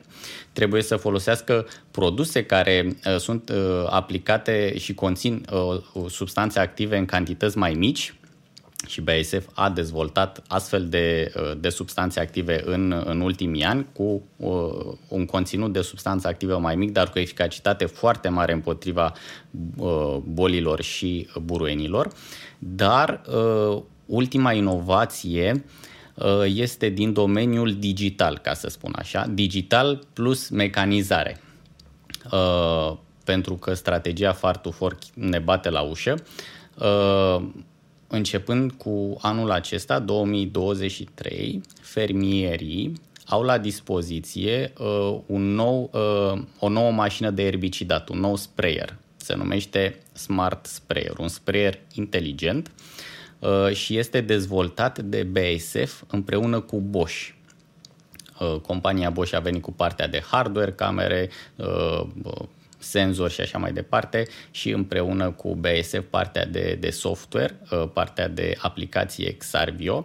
[0.53, 3.53] trebuie să folosească produse care sunt
[3.87, 5.45] aplicate și conțin
[6.09, 8.15] substanțe active în cantități mai mici,
[8.87, 14.23] și BASF a dezvoltat astfel de, uh, de substanțe active în, în ultimii ani cu
[14.37, 19.13] uh, un conținut de substanțe active mai mic, dar cu eficacitate foarte mare împotriva
[19.77, 22.13] uh, bolilor și buruienilor.
[22.59, 25.65] Dar uh, ultima inovație
[26.15, 31.41] uh, este din domeniul digital, ca să spun așa, digital plus mecanizare.
[32.33, 36.15] Uh, pentru că strategia Far to Fork ne bate la ușă.
[38.09, 42.93] Uh, începând cu anul acesta, 2023, fermierii
[43.27, 48.97] au la dispoziție uh, un nou, uh, o nouă mașină de erbicidat, un nou sprayer.
[49.17, 52.71] Se numește Smart Sprayer, un sprayer inteligent
[53.39, 57.29] uh, și este dezvoltat de BASF împreună cu Bosch.
[58.41, 62.03] Uh, compania Bosch a venit cu partea de hardware, camere, uh,
[62.87, 68.29] senzori și așa mai departe și împreună cu BSF partea de, de software, uh, partea
[68.29, 70.03] de aplicație Xarvio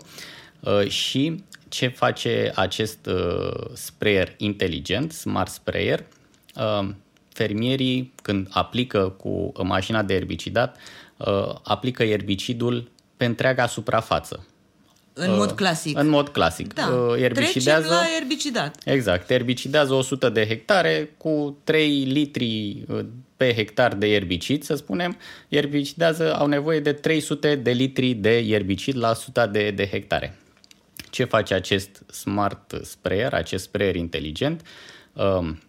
[0.59, 6.05] uh, și ce face acest uh, sprayer inteligent, smart sprayer,
[7.33, 10.77] fermierii când aplică cu mașina de erbicidat,
[11.63, 14.45] aplică erbicidul pe întreaga suprafață.
[15.25, 15.97] În mod clasic.
[15.97, 16.73] În mod clasic.
[16.73, 17.15] Da.
[17.17, 18.81] Erbicidează, Trecem la erbicidat.
[18.85, 19.29] Exact.
[19.29, 23.05] Erbicidează 100 de hectare cu 3 litri uh,
[23.37, 25.17] pe hectar de erbicid, să spunem.
[25.47, 30.37] Erbicidează, au nevoie de 300 de litri de erbicid la 100 de, de hectare.
[31.09, 34.61] Ce face acest smart sprayer, acest sprayer inteligent?
[35.13, 35.59] Um,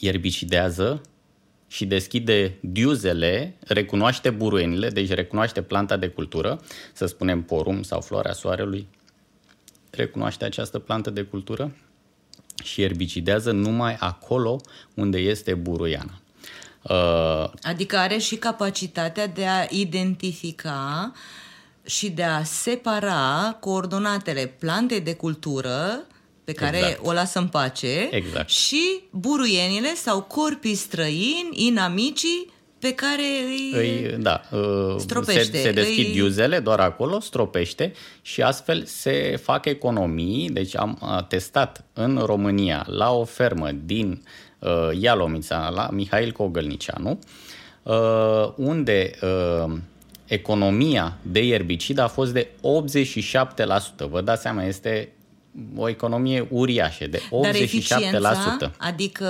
[0.00, 1.00] erbicidează
[1.72, 6.60] și deschide diuzele, recunoaște buruienile, deci recunoaște planta de cultură,
[6.92, 8.88] să spunem porum sau floarea soarelui,
[9.90, 11.76] recunoaște această plantă de cultură
[12.62, 14.60] și erbicidează numai acolo
[14.94, 16.20] unde este buruiana.
[16.82, 21.12] Uh, adică are și capacitatea de a identifica
[21.84, 26.06] și de a separa coordonatele plantei de cultură
[26.52, 27.06] pe pe care Exact.
[27.06, 28.48] o lasă în pace Exact.
[28.48, 33.72] și buruienile sau corpii străini, inamicii, pe care îi...
[33.74, 37.92] Îi, da, uh, Stropește, se, se deschid îi- iuzele doar acolo, stropește
[38.22, 40.48] și astfel se fac economii.
[40.48, 44.22] Deci am uh, testat în România la o fermă din
[44.58, 47.18] uh, Ialomița, la Mihail Cogălnicianu,
[47.82, 49.72] uh, unde uh,
[50.26, 52.48] economia de ierbicid a fost de
[54.04, 54.08] 87%.
[54.10, 55.12] Vă dați seama, este
[55.76, 57.42] o economie uriașă, de 87%.
[57.42, 59.26] Dar eficiența, adică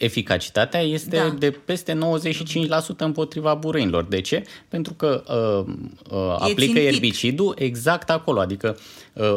[0.00, 1.22] Eficacitatea este Da.
[1.22, 1.34] da.
[1.38, 4.04] de peste 95% împotriva buruinilor.
[4.04, 4.44] De ce?
[4.68, 5.74] Pentru că uh,
[6.10, 6.94] uh, aplică țintit.
[6.94, 8.82] erbicidul exact acolo, adică uh,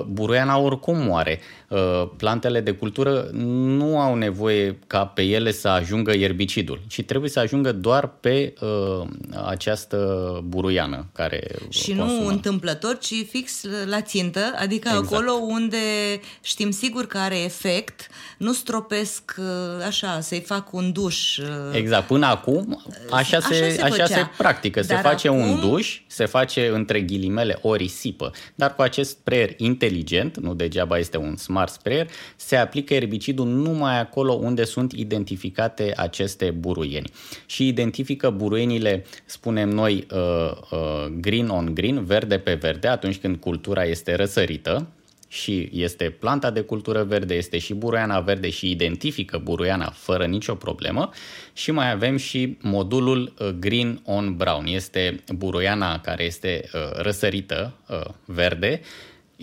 [0.07, 1.39] buruiana oricum moare.
[1.67, 1.79] Uh,
[2.17, 7.39] plantele de cultură nu au nevoie ca pe ele să ajungă erbicidul, ci trebuie să
[7.39, 9.07] ajungă doar pe uh,
[9.45, 9.97] această
[10.47, 12.21] buruiană care Și consumă.
[12.21, 15.11] nu întâmplător, ci fix la țintă, adică Exact.
[15.13, 15.77] acolo unde
[16.41, 18.07] știm sigur că are efect,
[18.37, 21.37] nu stropesc uh, așa, să-i fac un duș.
[21.37, 24.05] uh, Exact, până acum așa, Așa se, se așa făcea.
[24.05, 24.81] se practică.
[24.81, 29.09] Se Dar face acum- un duș, se face între ghilimele o risipă, dar cu acest
[29.09, 34.91] sprayer inteligent, nu degeaba este un smart sprayer, se aplică erbicidul numai acolo unde sunt
[34.91, 37.09] identificate aceste buruieni.
[37.45, 43.35] Și identifică buruienile, spunem noi, uh, uh, green on green, verde pe verde, atunci când
[43.35, 44.87] cultura este răsărită,
[45.33, 50.55] și este planta de cultură verde, este și buruiana verde și identifică buruiana fără nicio
[50.55, 51.09] problemă
[51.53, 54.65] și mai avem și modulul uh, Green on Brown.
[54.65, 58.81] Este buruiana care este uh, răsărită uh, verde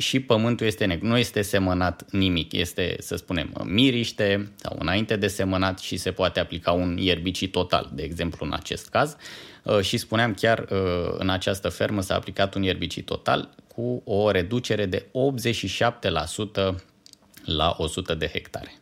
[0.00, 1.06] și pământul este negru.
[1.06, 6.10] Nu este semănat nimic, este, să spunem, uh, miriște sau înainte de semănat și se
[6.10, 9.16] poate aplica un ierbicid total, de exemplu în acest caz.
[9.62, 14.30] Uh, Și spuneam chiar uh, în această fermă s-a aplicat un ierbicid total cu o
[14.30, 15.06] reducere de
[16.70, 16.74] 87%
[17.44, 18.74] la 100 de hectare.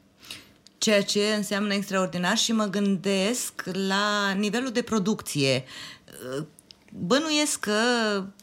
[0.78, 5.64] Ceea ce înseamnă extraordinar și mă gândesc la nivelul de producție.
[6.93, 7.72] Bănuiesc că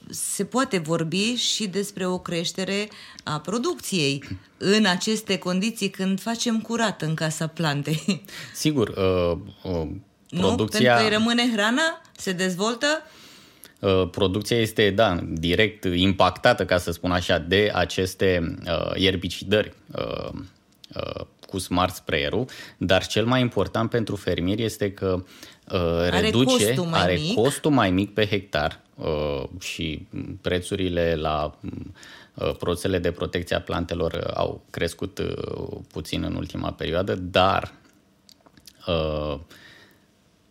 [0.10, 2.90] se poate vorbi și despre o creștere
[3.24, 4.24] a producției
[4.58, 8.24] în aceste condiții când facem curat în casa plantei.
[8.54, 9.92] Sigur, uh, uh, Nu?
[10.30, 12.88] Pentru producția, că îi rămâne hrana, se dezvoltă.
[13.80, 20.40] uh, producția este, da, direct impactată, ca să spun așa, de aceste uh, ierbicidări uh,
[20.96, 22.46] uh, cu smart sprayer-ul,
[22.78, 25.24] dar cel mai important pentru fermieri este că
[25.72, 27.34] uh, Are reduce, costul mai are mic.
[27.36, 30.08] costul mai mic pe hectar uh, și
[30.42, 31.58] prețurile la
[32.34, 37.74] uh, produsele de protecție a plantelor uh, au crescut uh, puțin în ultima perioadă, dar
[38.88, 39.40] uh,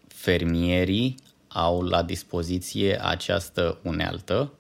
[0.06, 1.14] fermierii
[1.48, 4.52] au la dispoziție această unealtă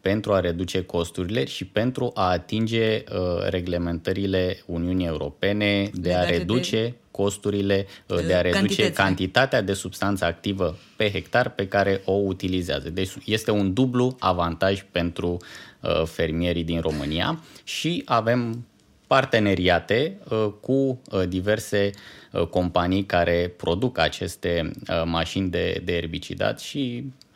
[0.00, 6.30] pentru a reduce costurile și pentru a atinge uh, reglementările Uniunii Europene de a Legate
[6.30, 8.90] de- reduce costurile, uh, de a reduce cantitățile.
[8.90, 12.90] cantitatea de substanță activă pe hectar pe care o utilizează.
[12.90, 15.36] Deci este un dublu avantaj pentru
[15.80, 18.64] uh, fermierii din România și avem
[19.06, 20.72] parteneriate uh, cu
[21.10, 21.90] uh, diverse
[22.32, 27.29] uh, companii care produc aceste uh, mașini de, de erbicidat și uh,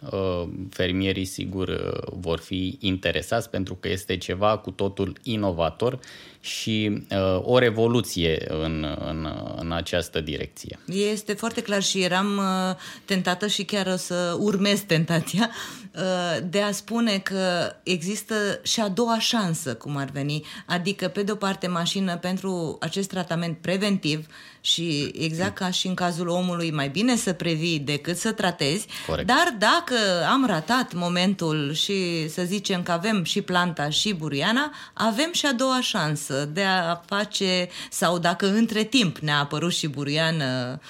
[0.71, 5.99] fermierii sigur uh, vor fi interesați pentru că este ceva cu totul inovator
[6.45, 10.79] și uh, o revoluție în, în, în această direcție.
[10.87, 15.51] Este foarte clar și eram uh, tentată și chiar o să urmez tentația
[15.95, 21.23] uh, de a spune că există și a doua șansă, cum ar veni, adică pe
[21.23, 24.27] de-o parte mașină pentru acest tratament preventiv
[24.65, 29.27] și exact ca și în cazul omului, mai bine să previi decât să tratezi, Corect.
[29.27, 29.95] dar dacă
[30.31, 35.53] am ratat momentul și să zicem că avem și planta și buriana, avem și a
[35.53, 40.81] doua șansă de a face, sau dacă între timp ne-a apărut și buriană,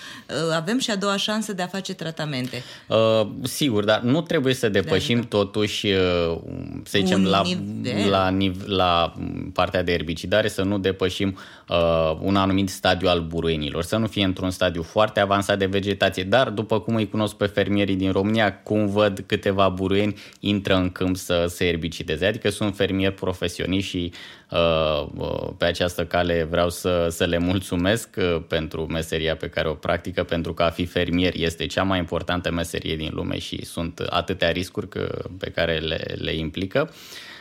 [0.53, 2.63] avem și a doua șansă de a face tratamente.
[2.89, 5.27] Uh, sigur, dar nu trebuie să depășim da.
[5.29, 6.39] totuși, uh,
[6.85, 8.11] să zicem, Un la, nivel.
[8.11, 9.15] la, niv- la
[9.53, 13.21] partea de erbicidare, să nu depășim uh, un anumit stadiu al
[13.65, 17.35] buruienilor, să nu fie într-un stadiu foarte avansat de vegetație, dar după cum îi cunosc
[17.35, 22.27] pe fermierii din România, cum văd câteva buruieni, intră în câmp să se erbicideze.
[22.27, 24.13] Adică sunt fermieri profesioniști și
[24.51, 29.69] uh, uh, pe această cale vreau să, să le mulțumesc uh, pentru meseria pe care
[29.69, 33.65] o practică, pentru că a fi fermier este cea mai importantă meserie din lume și
[33.65, 36.89] sunt atâtea riscuri că, pe care le, le implică.
[36.91, 37.33] Uh,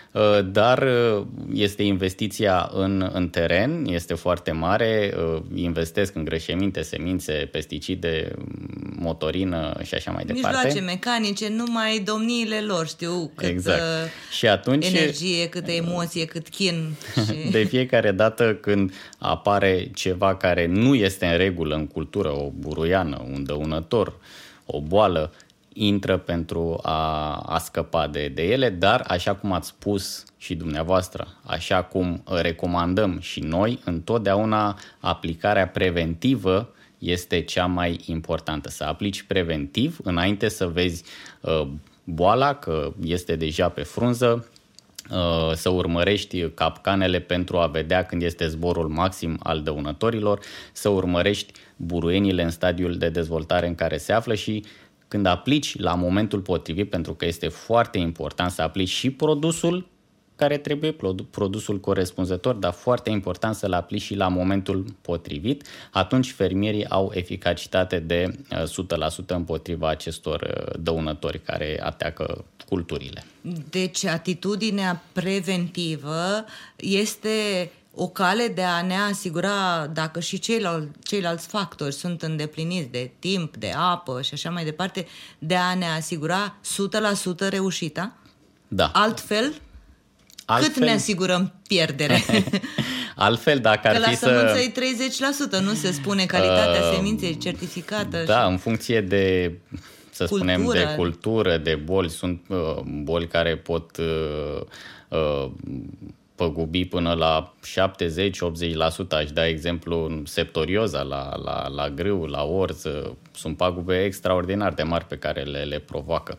[0.51, 0.84] Dar
[1.18, 8.32] uh, este investiția în, în teren, este foarte mare, uh, investesc în grășeminte, semințe, pesticide,
[8.95, 10.57] motorină și așa mai departe.
[10.64, 13.80] Mijloace mecanice, numai domniile lor știu cât Exact.
[13.80, 16.93] uh, Și atunci energie, câtă emoție, cât chin.
[17.26, 17.51] Și...
[17.51, 23.26] de fiecare dată când apare ceva care nu este în regulă în cultură, o buruiană,
[23.34, 24.20] un dăunător,
[24.66, 25.34] o boală,
[25.74, 31.28] intră pentru a, a scăpa de, de ele, dar așa cum ați spus și dumneavoastră,
[31.45, 38.69] așa cum recomandăm și noi, întotdeauna aplicarea preventivă este cea mai importantă.
[38.69, 41.03] Să aplici preventiv înainte să vezi
[41.41, 41.67] uh,
[42.03, 44.47] boala că este deja pe frunză,
[45.11, 50.39] uh, să urmărești capcanele pentru a vedea când este zborul maxim al dăunătorilor,
[50.71, 54.63] să urmărești buruienile în stadiul de dezvoltare în care se află și
[55.14, 59.88] când aplici la momentul potrivit, pentru că este foarte important să aplici și produsul
[60.36, 60.95] care trebuie,
[61.30, 67.99] produsul corespunzător, dar foarte important să-l aplici și la momentul potrivit, atunci fermierii au eficacitate
[67.99, 68.36] de
[69.24, 73.24] 100% împotriva acestor dăunători care atacă culturile.
[73.70, 76.45] Deci atitudinea preventivă
[76.76, 83.11] este o cale de a ne asigura dacă și ceilalți, ceilalți factori sunt îndepliniți de
[83.19, 85.07] timp, de apă și așa mai departe,
[85.39, 86.55] de a ne asigura
[87.45, 88.15] 100% reușita?
[88.67, 88.91] Da.
[88.93, 89.53] Altfel,
[90.45, 90.71] Altfel...
[90.71, 92.23] cât ne asigurăm pierdere?
[93.15, 94.25] Altfel, dacă ar Că fi la să...
[94.25, 98.23] sămânță e 30%, nu se spune calitatea uh, seminței certificată.
[98.25, 98.51] Da, și...
[98.51, 99.53] în funcție de
[100.09, 100.51] să Cultură.
[100.51, 102.09] spunem, de cultură, de boli.
[102.09, 104.61] Sunt uh, boli care pot uh,
[105.07, 105.51] uh,
[106.43, 107.53] păgubi până la
[109.05, 109.07] 70-80%.
[109.09, 112.85] Aș da exemplu septorioza la, la, la grâu, la orz.
[113.31, 116.37] Sunt pagube extraordinar de mari pe care le, le provoacă.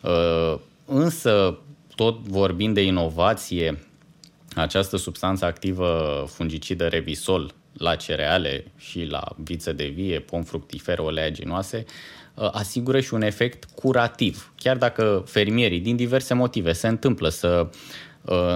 [0.00, 1.58] Uh, însă,
[1.94, 3.88] tot vorbind de inovație,
[4.54, 11.84] această substanță activă fungicidă Revisol la cereale și la viță de vie, pom fructifere, oleaginoase,
[12.34, 14.52] asigură și un efect curativ.
[14.56, 17.68] Chiar dacă fermierii, din diverse motive, se întâmplă să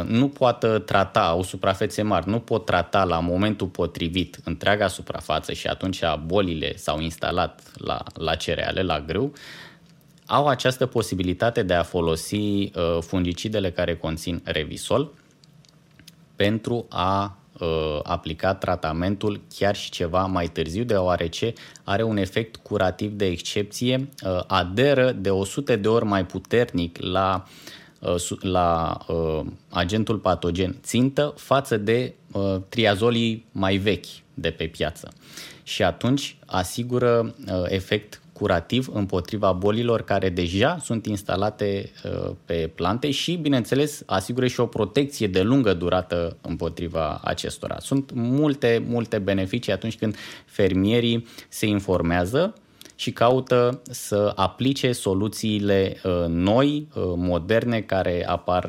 [0.07, 5.67] nu poată trata, au suprafețe mari, nu pot trata la momentul potrivit întreaga suprafață și
[5.67, 9.33] atunci bolile s-au instalat la, la cereale, la grâu,
[10.27, 15.11] au această posibilitate de a folosi uh, fungicidele care conțin Revisol
[16.37, 21.53] pentru a uh, aplica tratamentul chiar și ceva mai târziu, deoarece
[21.85, 27.45] are un efect curativ de excepție, uh, aderă de 100 de ori mai puternic la,
[27.47, 27.78] uh,
[28.41, 35.13] la uh, agentul patogen țintă față de uh, triazolii mai vechi de pe piață.
[35.63, 43.11] Și atunci asigură uh, efect curativ împotriva bolilor care deja sunt instalate uh, pe plante
[43.11, 47.77] și, bineînțeles, asigură și o protecție de lungă durată împotriva acestora.
[47.79, 52.55] Sunt multe, multe beneficii atunci când fermierii se informează
[52.99, 58.69] și caută să aplice soluțiile uh, noi, uh, moderne, care apar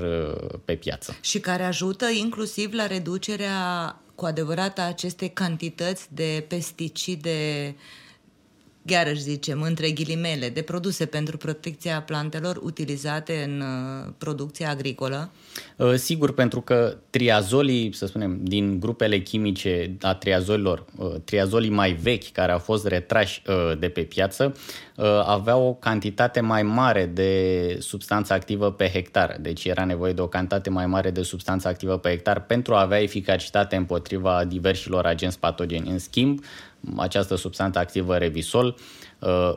[0.65, 1.17] pe piață.
[1.21, 7.37] Și care ajută inclusiv la reducerea cu adevărat a acestei cantități de pesticide
[7.73, 7.75] chiar
[8.97, 15.29] își zicem, între ghilimele, de produse pentru protecția plantelor utilizate în uh, producția agricolă?
[15.75, 21.91] Uh, sigur, pentru că triazolii, să spunem, din grupele chimice a triazolilor, uh, triazolii mai
[21.91, 23.41] vechi care au fost retrași
[23.79, 24.55] de pe piață,
[25.25, 29.37] aveau o cantitate mai mare de substanță activă pe hectar.
[29.39, 32.81] Deci era nevoie de o cantitate mai mare de substanță activă pe hectar pentru a
[32.81, 35.89] avea eficacitate împotriva diversilor agenți patogeni.
[35.89, 36.43] În schimb,
[36.95, 38.75] această substanță activă Revisol,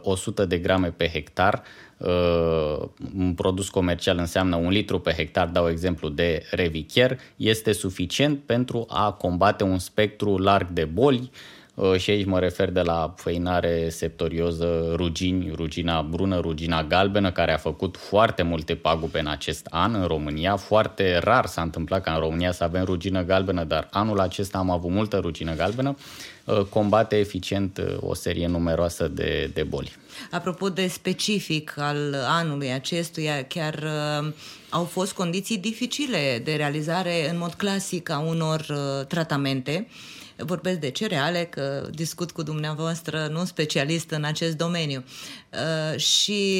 [0.03, 1.63] 100 uh, de grame pe hectar.
[1.97, 8.39] Uh, un produs comercial înseamnă un litru pe hectar, dau exemplu de Revicher, este suficient
[8.47, 11.62] pentru a combate un spectru larg de boli, Uh,
[11.97, 17.57] și aici mă refer de la făinare septorioză, rugini, rugina brună, rugina galbenă, care a
[17.57, 20.57] făcut foarte multe pagube în acest an în România.
[20.57, 24.71] Foarte rar s-a întâmplat ca în România să avem rugină galbenă, dar anul acesta am
[24.71, 25.97] avut multă rugină galbenă.
[26.45, 29.93] Uh, combate eficient uh, o serie numeroasă de, de boli.
[30.31, 34.33] Apropo de specific al anului acestuia, chiar uh,
[34.71, 40.79] au fost condiții dificile de realizare în mod clasic a unor uh, tratamente uh, vorbesc
[40.79, 45.05] de cereale, că discut cu dumneavoastră, nu specialist în acest domeniu.
[45.53, 46.51] Uh, și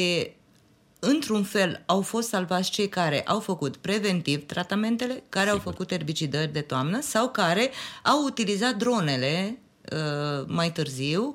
[0.99, 5.61] într-un fel, au fost salvați cei care au făcut preventiv tratamentele, care Sigur.
[5.65, 7.71] au făcut erbicidări de toamnă sau care
[8.03, 9.57] au utilizat dronele
[9.91, 11.33] uh, mai târziu.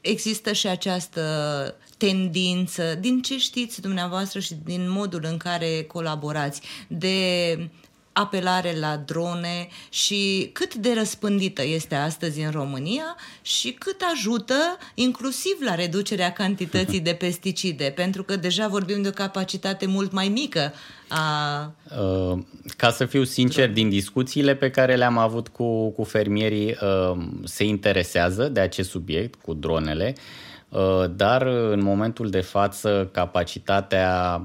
[0.00, 1.22] Există și această
[1.96, 7.70] tendință, din ce știți dumneavoastră și din modul în care colaborați, de
[8.16, 14.54] apelare la drone și cât de răspândită este astăzi în România și cât ajută
[14.94, 20.28] inclusiv la reducerea cantității de pesticide, pentru că deja vorbim de o capacitate mult mai
[20.28, 20.72] mică
[21.08, 21.72] a...
[22.00, 22.38] Uh,
[22.76, 27.64] ca să fiu sincer, din discuțiile pe care le-am avut cu, cu fermierii, uh, se
[27.64, 30.14] interesează de acest subiect, cu dronele,
[30.68, 34.42] uh, dar în momentul de față capacitatea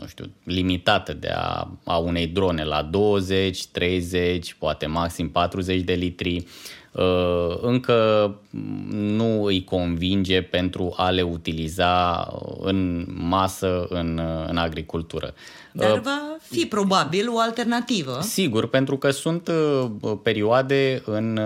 [0.00, 5.92] nu știu, limitată de a, a unei drone la 20, 30, poate maxim 40 de
[5.92, 6.46] litri,
[6.92, 8.30] uh, încă
[8.90, 12.26] nu îi convinge pentru a le utiliza
[12.60, 15.34] în masă în, în agricultură.
[15.72, 18.18] Dar uh, va fi probabil o alternativă.
[18.22, 21.40] Sigur, pentru că sunt uh, perioade în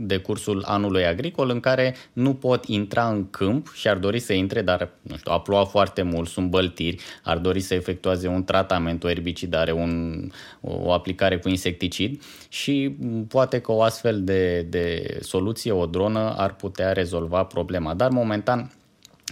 [0.00, 4.62] decursul anului agricol în care nu pot intra în câmp și ar dori să intre,
[4.62, 9.04] dar nu știu, a plouat foarte mult, sunt băltiri, ar dori să efectueze un tratament,
[9.04, 10.24] o erbicidare, un,
[10.60, 12.96] o aplicare cu insecticid și
[13.28, 17.94] poate că o astfel de, de soluție, o dronă, ar putea rezolva problema.
[17.94, 18.72] Dar momentan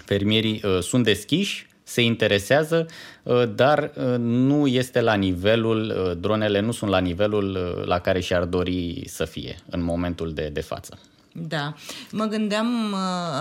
[0.04, 2.86] fermierii uh, sunt deschiși se interesează,
[3.22, 7.52] uh, dar uh, nu este la nivelul, uh, dronele nu sunt la nivelul
[7.86, 10.98] la care și-ar dori să fie în momentul de, de față.
[11.32, 11.74] Da.
[12.10, 12.94] Mă gândeam,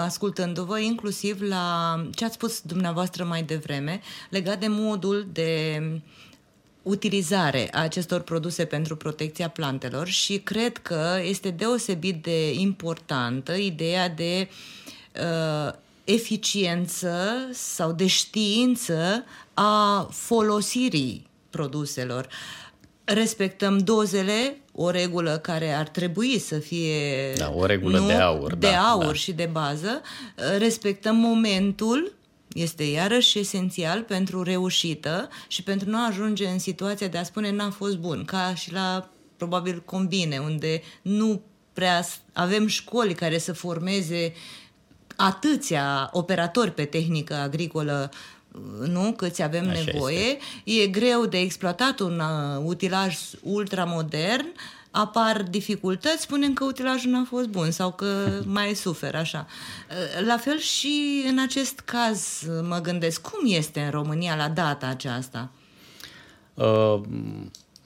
[0.03, 5.81] ascultându-vă, inclusiv la ce ați spus dumneavoastră mai devreme, legat de modul de
[6.81, 14.09] utilizare a acestor produse pentru protecția plantelor și cred că este deosebit de importantă ideea
[14.09, 14.49] de
[15.15, 15.73] uh,
[16.05, 22.27] eficiență sau de știință a folosirii produselor.
[23.03, 28.55] Respectăm dozele, o regulă care ar trebui să fie da, o regulă nu, de aur,
[28.55, 29.13] de da, aur da.
[29.13, 30.01] și de bază.
[30.57, 32.13] Respectăm momentul,
[32.53, 37.69] este iarăși esențial pentru reușită și pentru nu ajunge în situația de a spune n-a
[37.69, 41.41] fost bun, ca și la probabil combine, unde nu
[41.73, 44.64] prea avem școli care să formeze uh,
[45.15, 48.11] atâția operatori pe tehnică agricolă
[48.85, 50.17] nu, câți avem Așa nevoie.
[50.17, 50.39] Este.
[50.63, 54.45] E greu de exploatat un uh, utilaj ultramodern,
[54.91, 59.47] apar dificultăți, spunem că utilajul nu a fost bun sau că mai suferă așa.
[59.89, 64.87] Uh, la fel și în acest caz mă gândesc, cum este în România la data
[64.87, 65.49] aceasta?
[66.53, 67.01] Uh,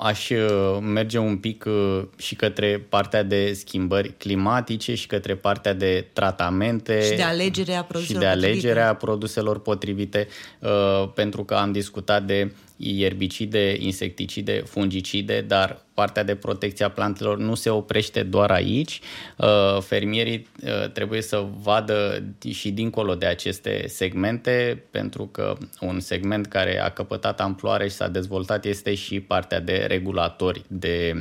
[0.01, 5.73] aș uh, merge un pic uh, și către partea de schimbări climatice și către partea
[5.73, 9.05] de tratamente și de alegerea produselor și de alegerea potrivite.
[9.05, 10.27] produselor potrivite,
[10.59, 17.37] uh, pentru că am discutat de ierbicide, insecticide, fungicide, dar partea de protecție a plantelor
[17.37, 18.99] nu se oprește doar aici.
[19.37, 26.45] Uh, fermierii uh, trebuie să vadă și dincolo de aceste segmente, pentru că un segment
[26.45, 31.13] care a căpătat amploare și s-a dezvoltat este și partea de regulatori de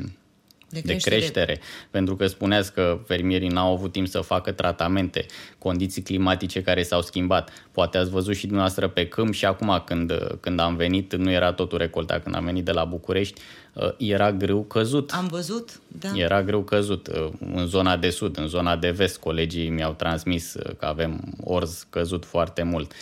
[0.69, 1.17] de creștere.
[1.17, 1.61] de creștere.
[1.91, 5.27] Pentru că spuneați că fermierii n-au avut timp să facă tratamente,
[5.59, 7.51] condiții climatice care s-au schimbat.
[7.73, 11.53] Poate ați văzut și dumneavoastră pe câmp și acum când, când am venit, nu era
[11.53, 12.23] totul recoltat.
[12.23, 13.41] Când am venit de la București,
[13.73, 15.13] uh, era greu căzut.
[15.13, 16.09] Am văzut, da.
[16.15, 17.07] Era greu căzut.
[17.07, 21.35] Uh, în zona de sud, în zona de vest, colegii mi-au transmis uh, că avem
[21.45, 22.93] orz căzut foarte mult.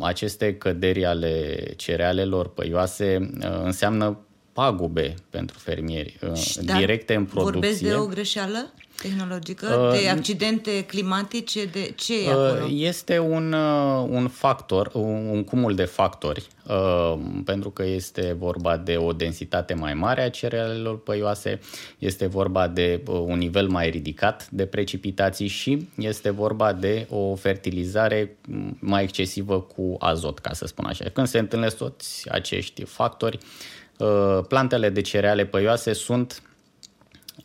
[0.00, 3.30] Aceste căderi ale cerealelor păioase
[3.64, 4.18] înseamnă
[4.58, 7.52] pagube pentru fermieri uh, Dar directe în producție.
[7.52, 12.66] Vorbesc de o greșeală tehnologică, uh, de accidente climatice, de ce e uh, acolo?
[12.70, 18.76] Este un, uh, un factor, un, un cumul de factori, uh, pentru că este vorba
[18.76, 21.60] de o densitate mai mare a cerealelor păioase,
[21.98, 27.34] este vorba de uh, un nivel mai ridicat de precipitații și este vorba de o
[27.34, 28.36] fertilizare
[28.78, 31.04] mai excesivă cu azot, ca să spun așa.
[31.12, 33.77] Când se întâlnesc toți acești factori, uh, Uh,
[34.48, 36.42] plantele de cereale păioase sunt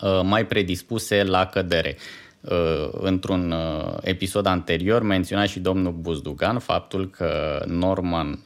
[0.00, 1.96] uh, mai predispuse la cădere.
[2.40, 3.54] Uh, într-un
[4.00, 8.38] episod anterior menționa și domnul Buzdugan faptul că Norman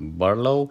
[0.00, 0.70] Barlow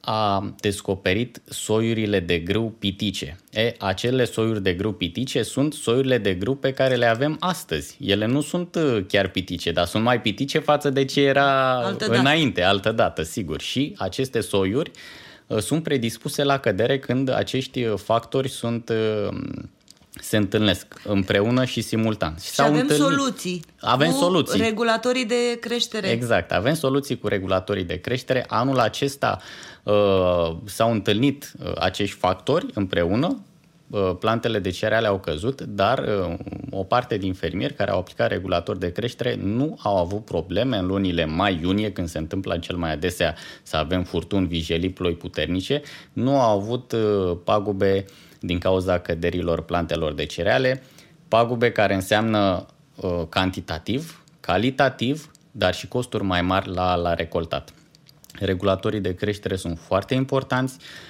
[0.00, 3.38] a descoperit soiurile de grâu pitice.
[3.52, 7.96] E, acele soiuri de grâu pitice sunt soiurile de grâu pe care le avem astăzi.
[8.00, 8.76] Ele nu sunt
[9.08, 12.72] chiar pitice, dar sunt mai pitice față de ce era altă înainte, dată.
[12.72, 13.60] altă dată, sigur.
[13.60, 15.19] Și aceste soiuri uh, Uh,
[15.58, 19.36] sunt predispuse la cădere când acești uh, factori sunt uh,
[20.20, 22.36] se întâlnesc împreună și simultan.
[22.40, 23.04] Și, și avem întâlnit.
[23.04, 23.64] soluții.
[23.80, 24.60] Avem cu soluții.
[24.60, 26.08] regulatorii de creștere.
[26.08, 28.44] Exact, avem soluții cu regulatorii de creștere.
[28.48, 29.38] Anul acesta
[29.82, 33.44] uh, s-au întâlnit uh, acești factori împreună
[34.18, 36.04] plantele de cereale au căzut, dar
[36.70, 40.86] o parte din fermieri care au aplicat regulator de creștere nu au avut probleme în
[40.86, 45.82] lunile mai-iunie, când se întâmplă cel mai adesea să avem furtuni, vijelii, ploi puternice,
[46.12, 46.94] nu au avut
[47.44, 48.04] pagube
[48.40, 50.82] din cauza căderilor plantelor de cereale,
[51.28, 52.66] pagube care înseamnă
[53.28, 57.74] cantitativ, calitativ, dar și costuri mai mari la, la recoltat.
[58.40, 60.76] Regulatorii de creștere sunt foarte importanți.
[60.78, 61.09] Uh,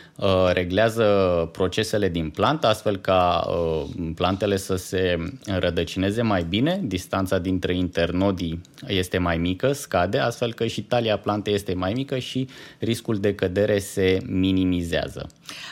[0.53, 1.05] reglează
[1.53, 5.17] procesele din plantă, astfel ca uh, plantele să se
[5.47, 11.55] rădăcineze mai bine, distanța dintre internodii este mai mică, scade, astfel că și talia plantei
[11.55, 12.49] este mai mică și
[12.79, 15.29] riscul de cădere se minimizează.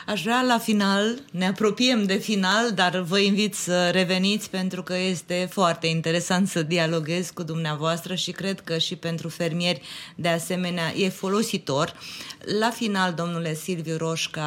[0.07, 4.97] Aș vrea la final, ne apropiem de final, dar vă invit să reveniți pentru că
[5.09, 9.81] este foarte interesant să dialoghez cu dumneavoastră și cred că și pentru fermieri
[10.15, 11.93] de asemenea e folositor.
[12.59, 14.38] La final, domnule Silviu Roșca,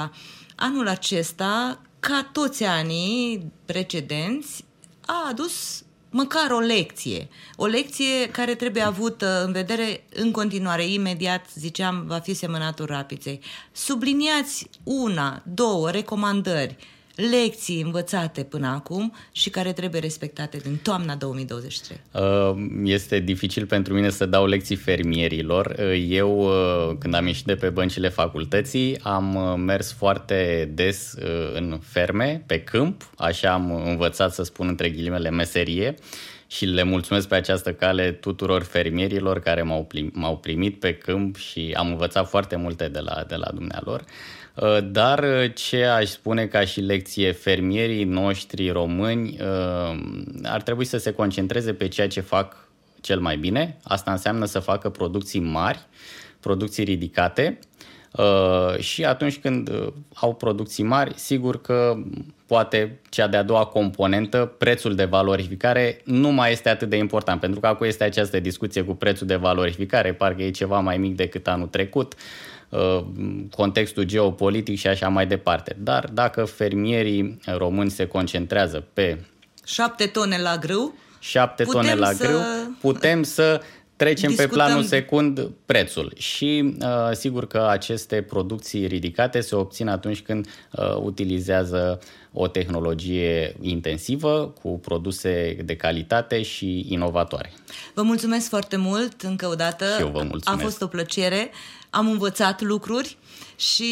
[0.56, 4.64] anul acesta, ca toți anii precedenți,
[5.06, 7.28] a adus măcar o lecție.
[7.56, 13.40] O lecție care trebuie avută în vedere în continuare, imediat, ziceam, va fi semănatul rapiței.
[13.72, 16.76] Subliniați una, două recomandări
[17.14, 22.00] lecții învățate până acum și care trebuie respectate din toamna 2023?
[22.12, 22.54] Uh,
[22.84, 25.76] este dificil pentru mine să dau lecții fermierilor.
[25.78, 31.14] Uh, eu, uh, când am ieșit de pe băncile facultății, am mers foarte des
[31.54, 35.94] în ferme, pe câmp, așa am învățat să spun între ghilimele meserie
[36.54, 41.74] și le mulțumesc pe această cale tuturor fermierilor care m-au, m-au primit pe câmp și
[41.76, 44.00] am învățat foarte multe de la, de la dumnealor.
[44.00, 50.00] Uh, Uh, dar uh, ce aș spune ca și lecție, fermierii noștri români uh,
[50.42, 52.68] ar trebui să se concentreze pe ceea ce fac
[53.00, 53.78] cel mai bine.
[53.82, 55.86] Asta înseamnă să facă producții mari,
[56.40, 57.58] producții ridicate
[58.78, 59.70] și atunci când
[60.14, 62.02] au producții mari, sigur că
[62.52, 67.60] poate cea de-a doua componentă, prețul de valorificare, nu mai este atât de important, pentru
[67.60, 71.46] că acum este această discuție cu prețul de valorificare, parcă e ceva mai mic decât
[71.46, 72.14] anul trecut.
[72.68, 73.04] Uh,
[73.50, 75.76] contextul geopolitic și așa mai departe.
[75.78, 79.18] Dar dacă fermierii români se concentrează pe
[79.64, 82.26] 7 tone la grâu, 7 tone la să...
[82.26, 82.40] grâu,
[82.80, 83.60] putem să
[83.96, 84.48] trecem Discutăm...
[84.48, 90.46] pe planul secund prețul și uh, sigur că aceste producții ridicate se obțin atunci când
[90.70, 92.00] uh, utilizează
[92.32, 97.52] o tehnologie intensivă cu produse de calitate și inovatoare.
[97.94, 99.84] Vă mulțumesc foarte mult încă o dată.
[99.84, 100.48] Și eu vă mulțumesc.
[100.48, 101.50] A fost o plăcere
[101.94, 103.16] am învățat lucruri
[103.56, 103.84] și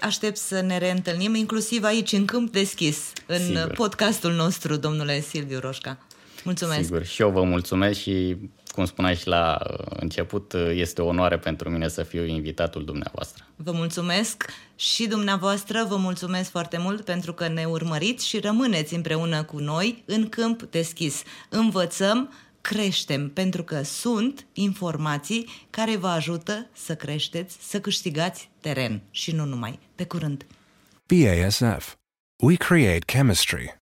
[0.00, 3.72] aștept să ne reîntâlnim, inclusiv aici, în câmp deschis, în Sigur.
[3.74, 5.98] podcastul nostru, domnule Silviu Roșca.
[6.44, 6.82] Mulțumesc!
[6.82, 8.36] Sigur, și eu vă mulțumesc și,
[8.76, 9.58] cum spuneai și la
[9.88, 13.44] început, este o onoare pentru mine să fiu invitatul dumneavoastră.
[13.56, 14.44] Vă mulțumesc
[14.76, 20.02] și dumneavoastră vă mulțumesc foarte mult pentru că ne urmăriți și rămâneți împreună cu noi
[20.06, 21.22] în câmp deschis.
[21.48, 29.32] Învățăm creștem, pentru că sunt informații care vă ajută să creșteți, să câștigați teren și
[29.32, 29.78] nu numai.
[29.94, 30.46] Pe curând!
[31.06, 31.94] BASF.
[32.42, 33.74] We create chemistry.